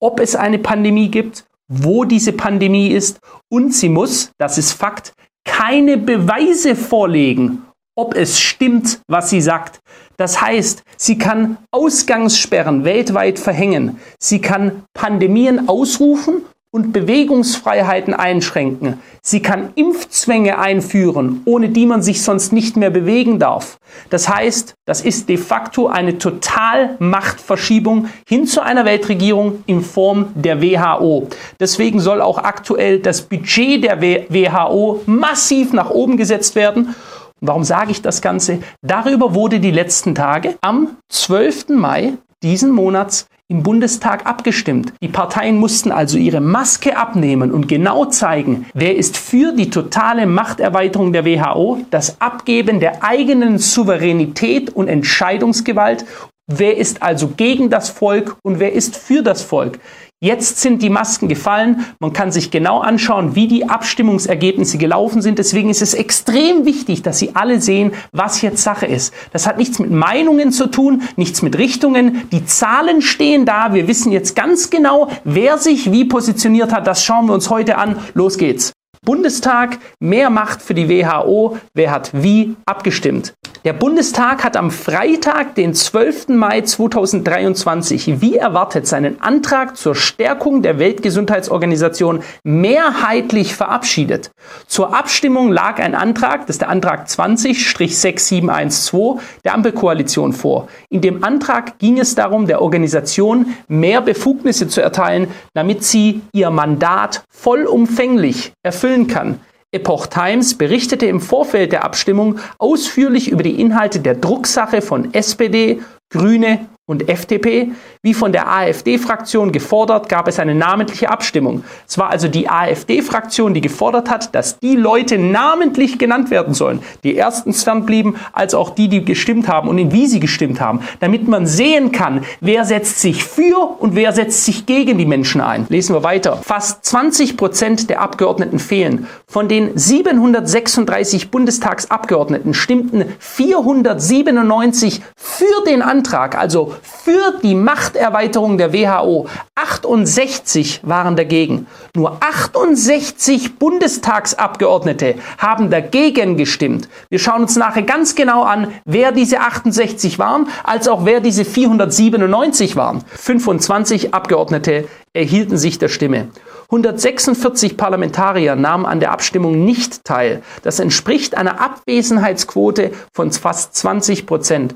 [0.00, 3.18] ob es eine Pandemie gibt, wo diese Pandemie ist
[3.50, 5.12] und sie muss, das ist Fakt,
[5.44, 7.66] keine Beweise vorlegen,
[7.96, 9.80] ob es stimmt, was sie sagt.
[10.16, 16.42] Das heißt, sie kann Ausgangssperren weltweit verhängen, sie kann Pandemien ausrufen
[16.74, 18.98] und Bewegungsfreiheiten einschränken.
[19.20, 23.78] Sie kann Impfzwänge einführen, ohne die man sich sonst nicht mehr bewegen darf.
[24.08, 30.62] Das heißt, das ist de facto eine Totalmachtverschiebung hin zu einer Weltregierung in Form der
[30.62, 31.28] WHO.
[31.60, 36.94] Deswegen soll auch aktuell das Budget der WHO massiv nach oben gesetzt werden.
[37.42, 38.60] Warum sage ich das Ganze?
[38.80, 41.68] Darüber wurde die letzten Tage am 12.
[41.68, 44.94] Mai diesen Monats im Bundestag abgestimmt.
[45.02, 50.26] Die Parteien mussten also ihre Maske abnehmen und genau zeigen, wer ist für die totale
[50.26, 56.06] Machterweiterung der WHO, das Abgeben der eigenen Souveränität und Entscheidungsgewalt
[56.48, 59.78] Wer ist also gegen das Volk und wer ist für das Volk?
[60.24, 61.84] Jetzt sind die Masken gefallen.
[61.98, 65.40] Man kann sich genau anschauen, wie die Abstimmungsergebnisse gelaufen sind.
[65.40, 69.12] Deswegen ist es extrem wichtig, dass Sie alle sehen, was jetzt Sache ist.
[69.32, 72.28] Das hat nichts mit Meinungen zu tun, nichts mit Richtungen.
[72.30, 73.74] Die Zahlen stehen da.
[73.74, 76.86] Wir wissen jetzt ganz genau, wer sich wie positioniert hat.
[76.86, 77.96] Das schauen wir uns heute an.
[78.14, 78.72] Los geht's.
[79.04, 81.58] Bundestag, mehr Macht für die WHO.
[81.74, 83.34] Wer hat wie abgestimmt?
[83.64, 86.30] Der Bundestag hat am Freitag, den 12.
[86.30, 94.32] Mai 2023, wie erwartet, seinen Antrag zur Stärkung der Weltgesundheitsorganisation mehrheitlich verabschiedet.
[94.66, 100.66] Zur Abstimmung lag ein Antrag, das ist der Antrag 20-6712 der Ampelkoalition vor.
[100.88, 106.50] In dem Antrag ging es darum, der Organisation mehr Befugnisse zu erteilen, damit sie ihr
[106.50, 108.54] Mandat vollumfänglich
[108.92, 109.40] erfüllen kann.
[109.74, 115.80] Epoch Times berichtete im Vorfeld der Abstimmung ausführlich über die Inhalte der Drucksache von SPD,
[116.10, 117.70] Grüne und FDP.
[118.02, 121.62] Wie von der AfD-Fraktion gefordert, gab es eine namentliche Abstimmung.
[121.86, 126.80] Es war also die AfD-Fraktion, die gefordert hat, dass die Leute namentlich genannt werden sollen,
[127.04, 130.80] die erstens fernblieben, als auch die, die gestimmt haben und in wie sie gestimmt haben,
[130.98, 135.40] damit man sehen kann, wer setzt sich für und wer setzt sich gegen die Menschen
[135.40, 135.66] ein.
[135.68, 136.38] Lesen wir weiter.
[136.42, 139.06] Fast 20 Prozent der Abgeordneten fehlen.
[139.28, 149.26] Von den 736 Bundestagsabgeordneten stimmten 497 für den Antrag, also für die Machterweiterung der WHO.
[149.54, 151.66] 68 waren dagegen.
[151.94, 156.88] Nur 68 Bundestagsabgeordnete haben dagegen gestimmt.
[157.08, 161.44] Wir schauen uns nachher ganz genau an, wer diese 68 waren, als auch wer diese
[161.44, 163.04] 497 waren.
[163.06, 166.28] 25 Abgeordnete erhielten sich der Stimme.
[166.72, 170.42] 146 Parlamentarier nahmen an der Abstimmung nicht teil.
[170.62, 174.74] Das entspricht einer Abwesenheitsquote von fast 20 Prozent.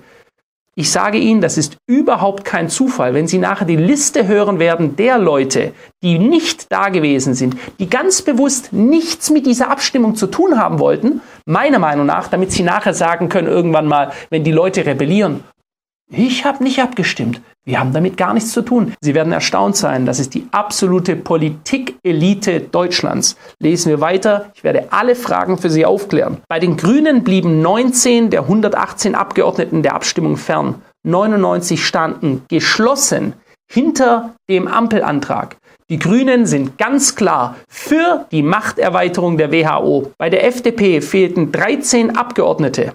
[0.79, 3.15] Ich sage Ihnen, das ist überhaupt kein Zufall.
[3.15, 5.73] Wenn Sie nachher die Liste hören werden der Leute,
[6.03, 10.79] die nicht da gewesen sind, die ganz bewusst nichts mit dieser Abstimmung zu tun haben
[10.79, 15.43] wollten, meiner Meinung nach, damit Sie nachher sagen können irgendwann mal, wenn die Leute rebellieren,
[16.09, 17.41] ich habe nicht abgestimmt.
[17.65, 18.95] Wir haben damit gar nichts zu tun.
[19.01, 20.07] Sie werden erstaunt sein.
[20.07, 23.37] Das ist die absolute Politikelite Deutschlands.
[23.59, 24.53] Lesen wir weiter.
[24.55, 26.39] Ich werde alle Fragen für Sie aufklären.
[26.49, 30.77] Bei den Grünen blieben 19 der 118 Abgeordneten der Abstimmung fern.
[31.05, 33.33] 99 standen geschlossen
[33.69, 35.57] hinter dem Ampelantrag.
[35.91, 40.13] Die Grünen sind ganz klar für die Machterweiterung der WHO.
[40.19, 42.95] Bei der FDP fehlten 13 Abgeordnete.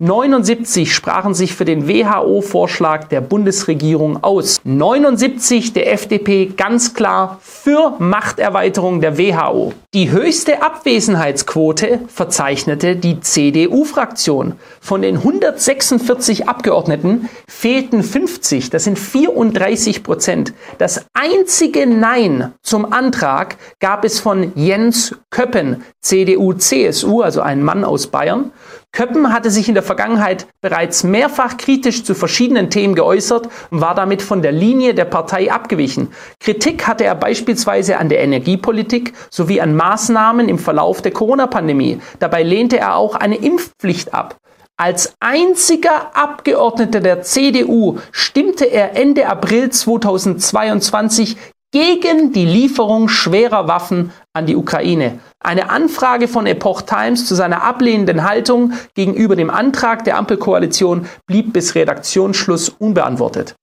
[0.00, 4.60] 79 sprachen sich für den WHO-Vorschlag der Bundesregierung aus.
[4.62, 9.72] 79 der FDP ganz klar für Machterweiterung der WHO.
[9.94, 14.52] Die höchste Abwesenheitsquote verzeichnete die CDU-Fraktion.
[14.80, 20.52] Von den 146 Abgeordneten fehlten 50, das sind 34 Prozent.
[20.78, 28.06] Das einzige Nein zum Antrag gab es von Jens Köppen, CDU-CSU, also ein Mann aus
[28.06, 28.52] Bayern.
[28.98, 33.94] Köppen hatte sich in der Vergangenheit bereits mehrfach kritisch zu verschiedenen Themen geäußert und war
[33.94, 36.08] damit von der Linie der Partei abgewichen.
[36.40, 42.00] Kritik hatte er beispielsweise an der Energiepolitik sowie an Maßnahmen im Verlauf der Corona-Pandemie.
[42.18, 44.34] Dabei lehnte er auch eine Impfpflicht ab.
[44.76, 51.36] Als einziger Abgeordneter der CDU stimmte er Ende April 2022
[51.72, 55.18] gegen die Lieferung schwerer Waffen an die Ukraine.
[55.38, 61.52] Eine Anfrage von Epoch Times zu seiner ablehnenden Haltung gegenüber dem Antrag der Ampelkoalition blieb
[61.52, 63.54] bis Redaktionsschluss unbeantwortet.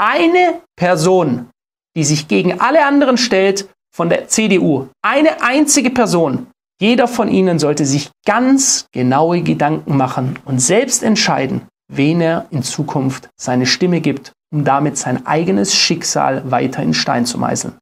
[0.00, 1.48] Eine Person,
[1.96, 6.46] die sich gegen alle anderen stellt, von der CDU, eine einzige Person,
[6.80, 12.62] jeder von ihnen sollte sich ganz genaue Gedanken machen und selbst entscheiden, wen er in
[12.62, 17.74] Zukunft seine Stimme gibt, um damit sein eigenes Schicksal weiter in Stein zu meißeln.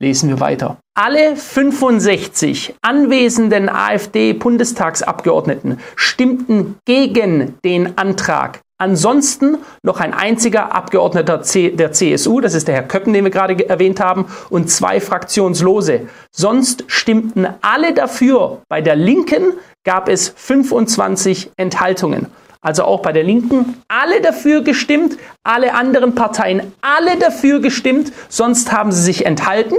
[0.00, 0.76] Lesen wir weiter.
[0.94, 8.60] Alle 65 anwesenden AfD-Bundestagsabgeordneten stimmten gegen den Antrag.
[8.80, 13.68] Ansonsten noch ein einziger Abgeordneter der CSU, das ist der Herr Köppen, den wir gerade
[13.68, 16.02] erwähnt haben, und zwei Fraktionslose.
[16.30, 18.62] Sonst stimmten alle dafür.
[18.68, 19.54] Bei der Linken
[19.84, 22.26] gab es 25 Enthaltungen.
[22.60, 28.72] Also auch bei der Linken alle dafür gestimmt, alle anderen Parteien alle dafür gestimmt, sonst
[28.72, 29.76] haben sie sich enthalten.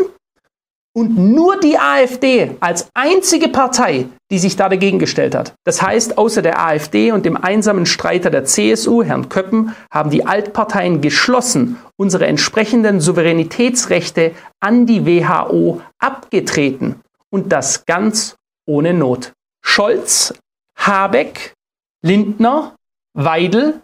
[0.95, 5.53] Und nur die AfD als einzige Partei, die sich da dagegen gestellt hat.
[5.63, 10.25] Das heißt, außer der AfD und dem einsamen Streiter der CSU, Herrn Köppen, haben die
[10.25, 17.01] Altparteien geschlossen unsere entsprechenden Souveränitätsrechte an die WHO abgetreten.
[17.29, 19.33] Und das ganz ohne Not.
[19.61, 20.33] Scholz,
[20.75, 21.53] Habeck,
[22.01, 22.75] Lindner,
[23.13, 23.81] Weidel,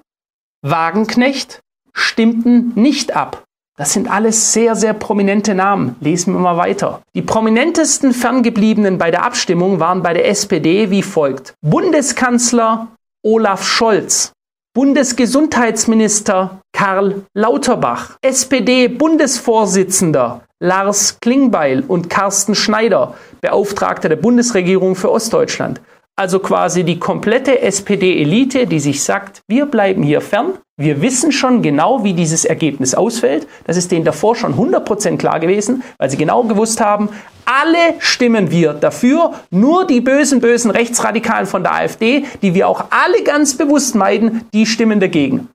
[0.61, 1.59] Wagenknecht
[1.93, 3.45] stimmten nicht ab.
[3.77, 5.97] Das sind alles sehr, sehr prominente Namen.
[5.99, 7.01] Lesen wir mal weiter.
[7.13, 11.55] Die prominentesten Ferngebliebenen bei der Abstimmung waren bei der SPD wie folgt.
[11.61, 12.87] Bundeskanzler
[13.21, 14.31] Olaf Scholz,
[14.73, 25.81] Bundesgesundheitsminister Karl Lauterbach, SPD-Bundesvorsitzender Lars Klingbeil und Carsten Schneider, Beauftragter der Bundesregierung für Ostdeutschland.
[26.17, 30.53] Also quasi die komplette SPD-Elite, die sich sagt, wir bleiben hier fern.
[30.77, 33.47] Wir wissen schon genau, wie dieses Ergebnis ausfällt.
[33.65, 37.09] Das ist denen davor schon 100% klar gewesen, weil sie genau gewusst haben,
[37.45, 42.85] alle stimmen wir dafür, nur die bösen, bösen Rechtsradikalen von der AfD, die wir auch
[42.89, 45.49] alle ganz bewusst meiden, die stimmen dagegen.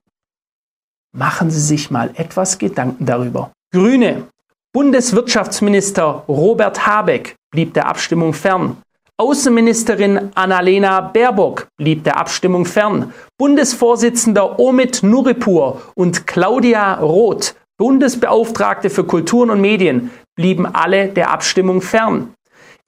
[1.11, 3.51] Machen Sie sich mal etwas Gedanken darüber.
[3.73, 4.27] Grüne.
[4.73, 8.77] Bundeswirtschaftsminister Robert Habeck blieb der Abstimmung fern.
[9.21, 13.13] Außenministerin Annalena Baerbock blieb der Abstimmung fern.
[13.37, 21.81] Bundesvorsitzender Omid Nuripur und Claudia Roth, Bundesbeauftragte für Kulturen und Medien, blieben alle der Abstimmung
[21.81, 22.33] fern.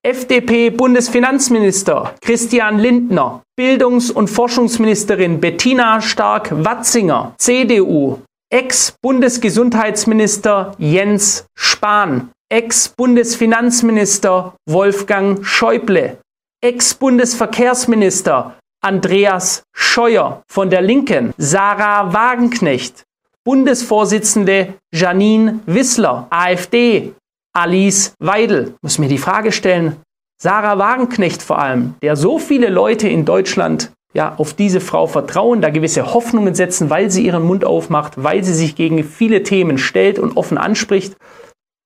[0.02, 8.22] FDP-Bundesfinanzminister Christian Lindner, Bildungs- und Forschungsministerin Bettina Stark-Watzinger, CDU,
[8.52, 16.18] Ex-Bundesgesundheitsminister Jens Spahn, Ex-Bundesfinanzminister Wolfgang Schäuble,
[16.64, 23.04] Ex-Bundesverkehrsminister Andreas Scheuer von der Linken, Sarah Wagenknecht,
[23.44, 27.16] Bundesvorsitzende Janine Wissler, AfD,
[27.54, 28.76] Alice Weidel.
[28.82, 29.98] Muss mir die Frage stellen,
[30.42, 35.60] Sarah Wagenknecht vor allem, der so viele Leute in Deutschland ja, auf diese Frau vertrauen,
[35.60, 39.78] da gewisse Hoffnungen setzen, weil sie ihren Mund aufmacht, weil sie sich gegen viele Themen
[39.78, 41.18] stellt und offen anspricht,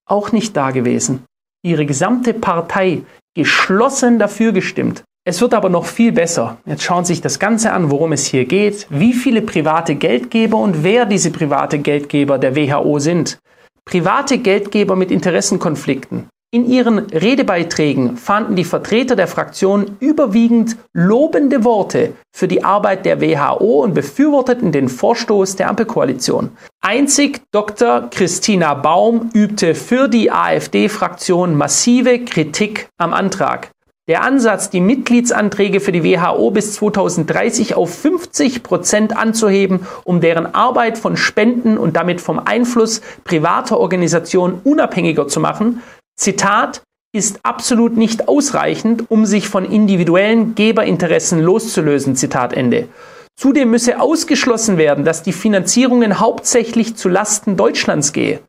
[0.08, 1.24] auch nicht da gewesen.
[1.64, 3.02] Ihre gesamte Partei
[3.38, 5.04] geschlossen dafür gestimmt.
[5.24, 6.58] Es wird aber noch viel besser.
[6.66, 10.58] Jetzt schauen Sie sich das Ganze an, worum es hier geht, wie viele private Geldgeber
[10.58, 13.38] und wer diese private Geldgeber der WHO sind.
[13.86, 16.30] Private Geldgeber mit Interessenkonflikten.
[16.50, 23.20] In ihren Redebeiträgen fanden die Vertreter der Fraktion überwiegend lobende Worte für die Arbeit der
[23.20, 26.52] WHO und befürworteten den Vorstoß der Ampelkoalition.
[26.80, 28.10] Einzig Dr.
[28.12, 33.72] Christina Baum übte für die AfD-Fraktion massive Kritik am Antrag.
[34.08, 40.56] Der Ansatz, die Mitgliedsanträge für die WHO bis 2030 auf 50 Prozent anzuheben, um deren
[40.56, 45.84] Arbeit von Spenden und damit vom Einfluss privater Organisationen unabhängiger zu machen,
[46.18, 46.82] Zitat,
[47.14, 52.16] ist absolut nicht ausreichend, um sich von individuellen Geberinteressen loszulösen.
[52.16, 52.90] Zitat Ende.
[53.36, 58.42] Zudem müsse ausgeschlossen werden, dass die Finanzierungen hauptsächlich zu Lasten Deutschlands gehe.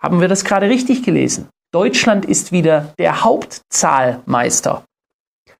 [0.00, 1.48] Haben wir das gerade richtig gelesen?
[1.72, 4.84] Deutschland ist wieder der Hauptzahlmeister.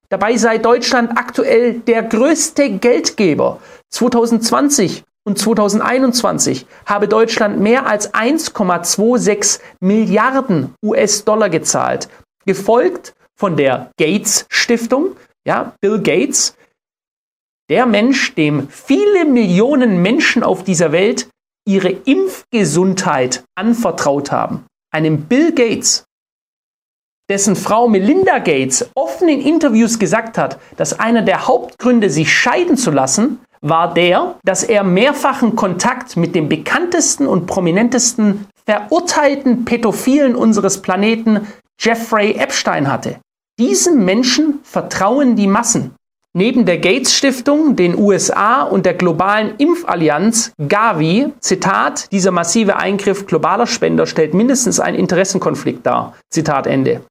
[0.09, 3.61] Dabei sei Deutschland aktuell der größte Geldgeber.
[3.91, 12.09] 2020 und 2021 habe Deutschland mehr als 1,26 Milliarden US-Dollar gezahlt,
[12.47, 15.17] gefolgt von der Gates Stiftung,
[15.47, 16.57] ja, Bill Gates,
[17.71, 21.29] der Mensch, dem viele Millionen Menschen auf dieser Welt
[21.67, 26.05] ihre Impfgesundheit anvertraut haben, einem Bill Gates,
[27.31, 32.77] dessen Frau Melinda Gates offen in Interviews gesagt hat, dass einer der Hauptgründe, sich scheiden
[32.77, 40.35] zu lassen, war der, dass er mehrfachen Kontakt mit dem bekanntesten und prominentesten verurteilten Pädophilen
[40.35, 41.47] unseres Planeten,
[41.79, 43.17] Jeffrey Epstein, hatte.
[43.59, 45.95] Diesem Menschen vertrauen die Massen.
[46.33, 53.27] Neben der Gates Stiftung, den USA und der globalen Impfallianz Gavi, Zitat, dieser massive Eingriff
[53.27, 56.15] globaler Spender stellt mindestens einen Interessenkonflikt dar.
[56.31, 57.03] Zitat Ende.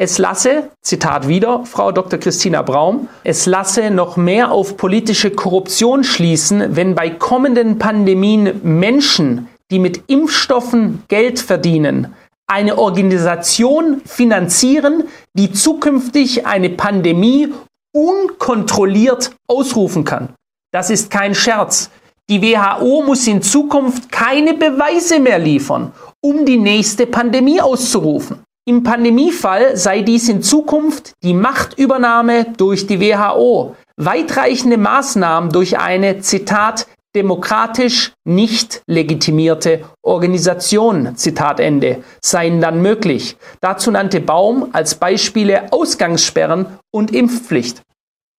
[0.00, 2.20] Es lasse, Zitat wieder, Frau Dr.
[2.20, 9.48] Christina Braum, es lasse noch mehr auf politische Korruption schließen, wenn bei kommenden Pandemien Menschen,
[9.72, 12.14] die mit Impfstoffen Geld verdienen,
[12.46, 15.02] eine Organisation finanzieren,
[15.34, 17.52] die zukünftig eine Pandemie
[17.92, 20.28] unkontrolliert ausrufen kann.
[20.72, 21.90] Das ist kein Scherz.
[22.30, 25.90] Die WHO muss in Zukunft keine Beweise mehr liefern,
[26.20, 28.44] um die nächste Pandemie auszurufen.
[28.68, 36.20] Im Pandemiefall sei dies in Zukunft die Machtübernahme durch die WHO, weitreichende Maßnahmen durch eine,
[36.20, 43.38] Zitat, demokratisch nicht legitimierte Organisation, Zitat Ende, seien dann möglich.
[43.62, 47.80] Dazu nannte Baum als Beispiele Ausgangssperren und Impfpflicht.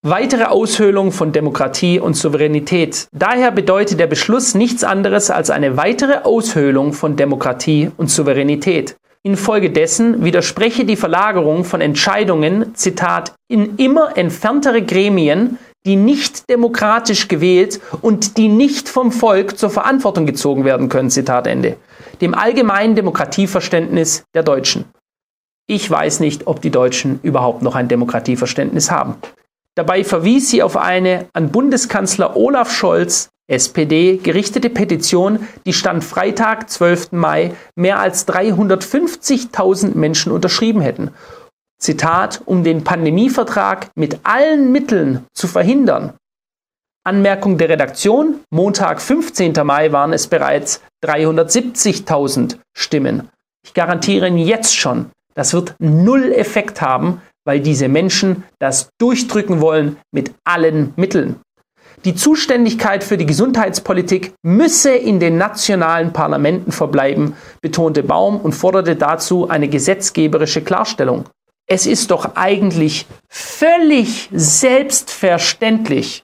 [0.06, 3.08] Weitere Aushöhlung von Demokratie und Souveränität.
[3.12, 8.94] Daher bedeutet der Beschluss nichts anderes als eine weitere Aushöhlung von Demokratie und Souveränität.
[9.22, 17.80] Infolgedessen widerspreche die Verlagerung von Entscheidungen, Zitat, in immer entferntere Gremien, die nicht demokratisch gewählt
[18.00, 21.76] und die nicht vom Volk zur Verantwortung gezogen werden können, Zitat Ende,
[22.20, 24.86] dem allgemeinen Demokratieverständnis der Deutschen.
[25.66, 29.16] Ich weiß nicht, ob die Deutschen überhaupt noch ein Demokratieverständnis haben.
[29.76, 36.70] Dabei verwies sie auf eine an Bundeskanzler Olaf Scholz SPD gerichtete Petition, die stand Freitag,
[36.70, 37.12] 12.
[37.12, 41.10] Mai, mehr als 350.000 Menschen unterschrieben hätten.
[41.78, 46.12] Zitat, um den Pandemievertrag mit allen Mitteln zu verhindern.
[47.04, 49.54] Anmerkung der Redaktion, Montag, 15.
[49.64, 53.30] Mai waren es bereits 370.000 Stimmen.
[53.64, 59.60] Ich garantiere Ihnen jetzt schon, das wird null Effekt haben, weil diese Menschen das durchdrücken
[59.60, 61.40] wollen mit allen Mitteln.
[62.06, 68.96] Die Zuständigkeit für die Gesundheitspolitik müsse in den nationalen Parlamenten verbleiben, betonte Baum und forderte
[68.96, 71.28] dazu eine gesetzgeberische Klarstellung.
[71.66, 76.22] Es ist doch eigentlich völlig selbstverständlich,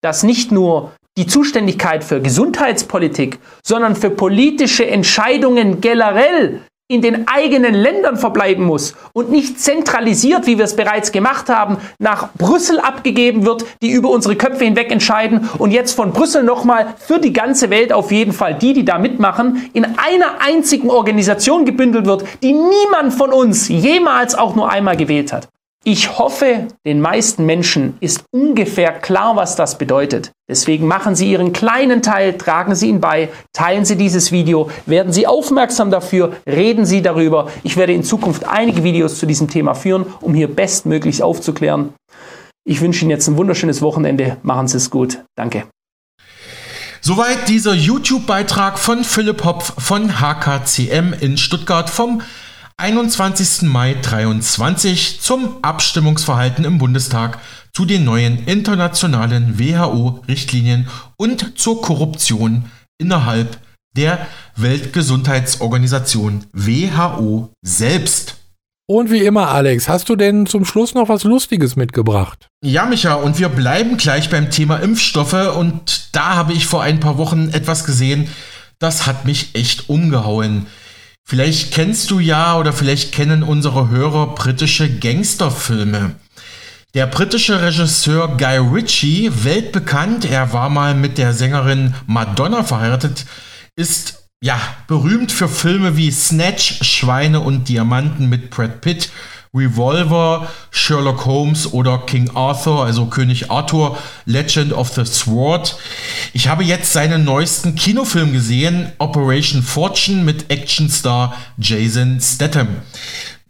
[0.00, 7.72] dass nicht nur die Zuständigkeit für Gesundheitspolitik, sondern für politische Entscheidungen generell in den eigenen
[7.72, 13.46] Ländern verbleiben muss und nicht zentralisiert, wie wir es bereits gemacht haben, nach Brüssel abgegeben
[13.46, 17.70] wird, die über unsere Köpfe hinweg entscheiden und jetzt von Brüssel nochmal für die ganze
[17.70, 22.52] Welt auf jeden Fall die, die da mitmachen, in einer einzigen Organisation gebündelt wird, die
[22.52, 25.48] niemand von uns jemals auch nur einmal gewählt hat.
[25.86, 30.32] Ich hoffe, den meisten Menschen ist ungefähr klar, was das bedeutet.
[30.48, 35.12] Deswegen machen Sie Ihren kleinen Teil, tragen Sie ihn bei, teilen Sie dieses Video, werden
[35.12, 37.50] Sie aufmerksam dafür, reden Sie darüber.
[37.64, 41.92] Ich werde in Zukunft einige Videos zu diesem Thema führen, um hier bestmöglichst aufzuklären.
[42.66, 44.38] Ich wünsche Ihnen jetzt ein wunderschönes Wochenende.
[44.42, 45.22] Machen Sie es gut.
[45.36, 45.64] Danke.
[47.02, 52.22] Soweit dieser YouTube-Beitrag von Philipp Hopf von HKCM in Stuttgart vom
[52.76, 53.62] 21.
[53.62, 57.38] Mai 23 zum Abstimmungsverhalten im Bundestag
[57.72, 62.64] zu den neuen internationalen WHO-Richtlinien und zur Korruption
[62.98, 63.58] innerhalb
[63.96, 68.36] der Weltgesundheitsorganisation WHO selbst.
[68.86, 72.48] Und wie immer, Alex, hast du denn zum Schluss noch was Lustiges mitgebracht?
[72.62, 75.56] Ja, Micha, und wir bleiben gleich beim Thema Impfstoffe.
[75.56, 78.28] Und da habe ich vor ein paar Wochen etwas gesehen,
[78.80, 80.66] das hat mich echt umgehauen.
[81.26, 86.16] Vielleicht kennst du ja oder vielleicht kennen unsere Hörer britische Gangsterfilme.
[86.92, 93.24] Der britische Regisseur Guy Ritchie, weltbekannt, er war mal mit der Sängerin Madonna verheiratet,
[93.74, 99.08] ist ja berühmt für Filme wie Snatch, Schweine und Diamanten mit Brad Pitt
[99.54, 103.96] Revolver, Sherlock Holmes oder King Arthur, also König Arthur,
[104.26, 105.76] Legend of the Sword.
[106.32, 112.68] Ich habe jetzt seinen neuesten Kinofilm gesehen, Operation Fortune mit Actionstar Jason Statham.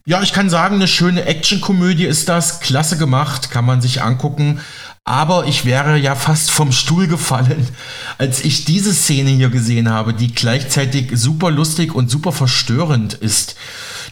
[0.06, 4.60] Ja, ich kann sagen, eine schöne Actionkomödie ist das, klasse gemacht, kann man sich angucken.
[5.06, 7.68] Aber ich wäre ja fast vom Stuhl gefallen,
[8.16, 13.54] als ich diese Szene hier gesehen habe, die gleichzeitig super lustig und super verstörend ist.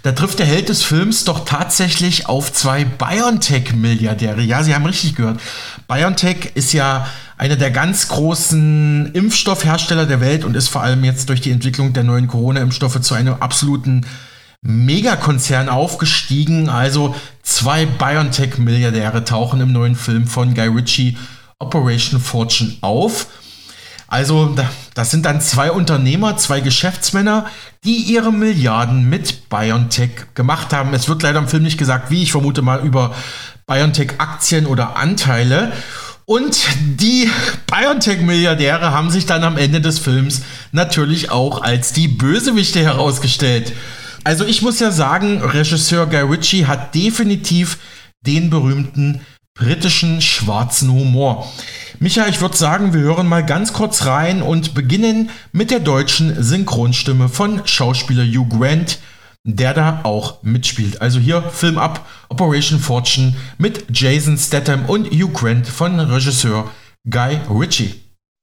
[0.02, 4.42] Da trifft der Held des Films doch tatsächlich auf zwei BioNTech-Milliardäre.
[4.42, 5.40] Ja, Sie haben richtig gehört.
[5.86, 7.06] BioNTech ist ja
[7.38, 11.92] einer der ganz großen Impfstoffhersteller der Welt und ist vor allem jetzt durch die Entwicklung
[11.92, 14.04] der neuen Corona-Impfstoffe zu einem absoluten
[14.62, 16.68] Megakonzern aufgestiegen.
[16.68, 21.16] Also zwei BioNTech-Milliardäre tauchen im neuen Film von Guy Ritchie
[21.60, 23.26] Operation Fortune auf.
[24.12, 24.54] Also
[24.92, 27.46] das sind dann zwei Unternehmer, zwei Geschäftsmänner,
[27.82, 30.92] die ihre Milliarden mit BioNTech gemacht haben.
[30.92, 33.14] Es wird leider im Film nicht gesagt, wie ich vermute mal über
[33.66, 35.72] BioNTech-Aktien oder Anteile.
[36.26, 36.58] Und
[37.00, 37.30] die
[37.68, 40.42] BioNTech-Milliardäre haben sich dann am Ende des Films
[40.72, 43.72] natürlich auch als die Bösewichte herausgestellt.
[44.24, 47.78] Also ich muss ja sagen, Regisseur Guy Ritchie hat definitiv
[48.26, 49.22] den berühmten
[49.54, 51.50] britischen schwarzen Humor.
[51.98, 56.42] Micha, ich würde sagen, wir hören mal ganz kurz rein und beginnen mit der deutschen
[56.42, 58.98] Synchronstimme von Schauspieler Hugh Grant,
[59.44, 61.00] der da auch mitspielt.
[61.00, 66.70] Also hier Film ab Operation Fortune mit Jason Statham und Hugh Grant von Regisseur
[67.08, 67.94] Guy Ritchie.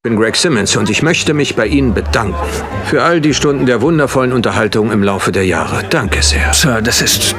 [0.02, 2.38] Ich bin Greg Simmons und ich möchte mich bei Ihnen bedanken
[2.86, 5.84] für all die Stunden der wundervollen Unterhaltung im Laufe der Jahre.
[5.90, 6.54] Danke sehr.
[6.54, 7.36] Sir, das ist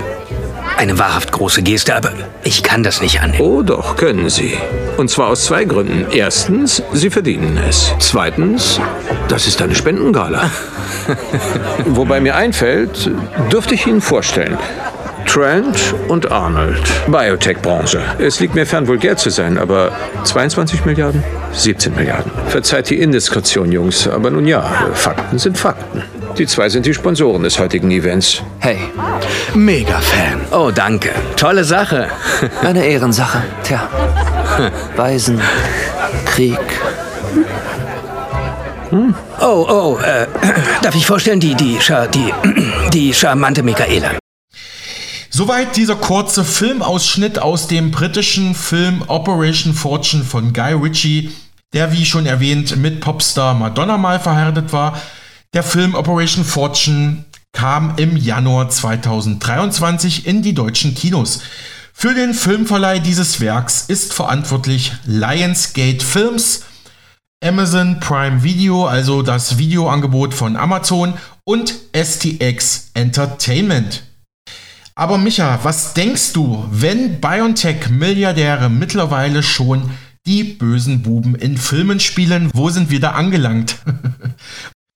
[0.80, 2.10] eine wahrhaft große Geste, aber
[2.42, 3.44] ich kann das nicht annehmen.
[3.44, 4.56] Oh doch, können Sie.
[4.96, 6.06] Und zwar aus zwei Gründen.
[6.10, 7.94] Erstens, Sie verdienen es.
[7.98, 8.80] Zweitens,
[9.28, 10.50] das ist eine Spendengala.
[11.84, 13.10] Wobei mir einfällt,
[13.52, 14.56] dürfte ich Ihnen vorstellen.
[15.26, 16.82] Trent und Arnold.
[17.08, 18.00] Biotech-Branche.
[18.18, 19.92] Es liegt mir fern, vulgär zu sein, aber
[20.24, 21.22] 22 Milliarden?
[21.52, 22.32] 17 Milliarden.
[22.48, 24.62] Verzeiht die Indiskretion, Jungs, aber nun ja,
[24.94, 26.04] Fakten sind Fakten.
[26.40, 28.42] Die zwei sind die Sponsoren des heutigen Events.
[28.60, 28.78] Hey,
[29.52, 30.40] Mega-Fan.
[30.52, 31.10] Oh, danke.
[31.36, 32.08] Tolle Sache.
[32.62, 33.42] Eine Ehrensache.
[33.62, 33.86] Tja.
[34.96, 35.38] Waisen,
[36.24, 36.58] Krieg.
[38.88, 39.14] Hm.
[39.38, 40.26] Oh, oh, äh,
[40.82, 41.78] darf ich vorstellen, die, die,
[42.14, 42.32] die,
[42.94, 44.12] die charmante Michaela.
[45.28, 51.32] Soweit dieser kurze Filmausschnitt aus dem britischen Film Operation Fortune von Guy Ritchie
[51.72, 55.00] der wie schon erwähnt mit Popstar Madonna mal verheiratet war.
[55.52, 61.40] Der Film Operation Fortune kam im Januar 2023 in die deutschen Kinos.
[61.92, 66.62] Für den Filmverleih dieses Werks ist verantwortlich Lionsgate Films,
[67.44, 74.04] Amazon Prime Video, also das Videoangebot von Amazon und STX Entertainment.
[74.94, 79.90] Aber Micha, was denkst du, wenn BioNTech-Milliardäre mittlerweile schon
[80.28, 82.52] die bösen Buben in Filmen spielen?
[82.54, 83.78] Wo sind wir da angelangt?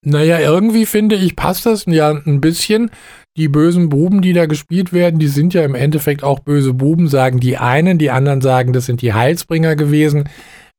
[0.05, 2.91] naja, irgendwie finde ich, passt das ja ein bisschen.
[3.37, 7.09] Die bösen Buben, die da gespielt werden, die sind ja im Endeffekt auch böse Buben,
[7.09, 10.29] sagen die einen, die anderen sagen, das sind die Heilsbringer gewesen.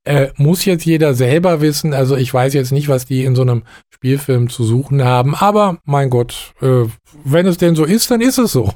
[0.06, 1.94] Äh, muss jetzt jeder selber wissen.
[1.94, 3.64] Also ich weiß jetzt nicht, was die in so einem
[3.94, 5.36] Spielfilm zu suchen haben.
[5.36, 6.84] Aber mein Gott, äh,
[7.24, 8.72] wenn es denn so ist, dann ist es so.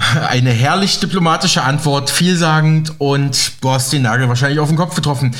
[0.28, 5.34] Eine herrlich diplomatische Antwort, vielsagend und du hast den Nagel wahrscheinlich auf den Kopf getroffen.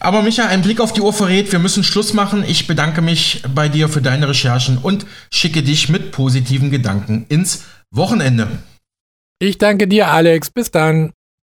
[0.00, 2.44] Aber Micha, ein Blick auf die Uhr verrät, wir müssen Schluss machen.
[2.46, 7.64] Ich bedanke mich bei dir für deine Recherchen und schicke dich mit positiven Gedanken ins
[7.90, 8.48] Wochenende.
[9.40, 10.50] Ich danke dir, Alex.
[10.50, 11.12] Bis dann.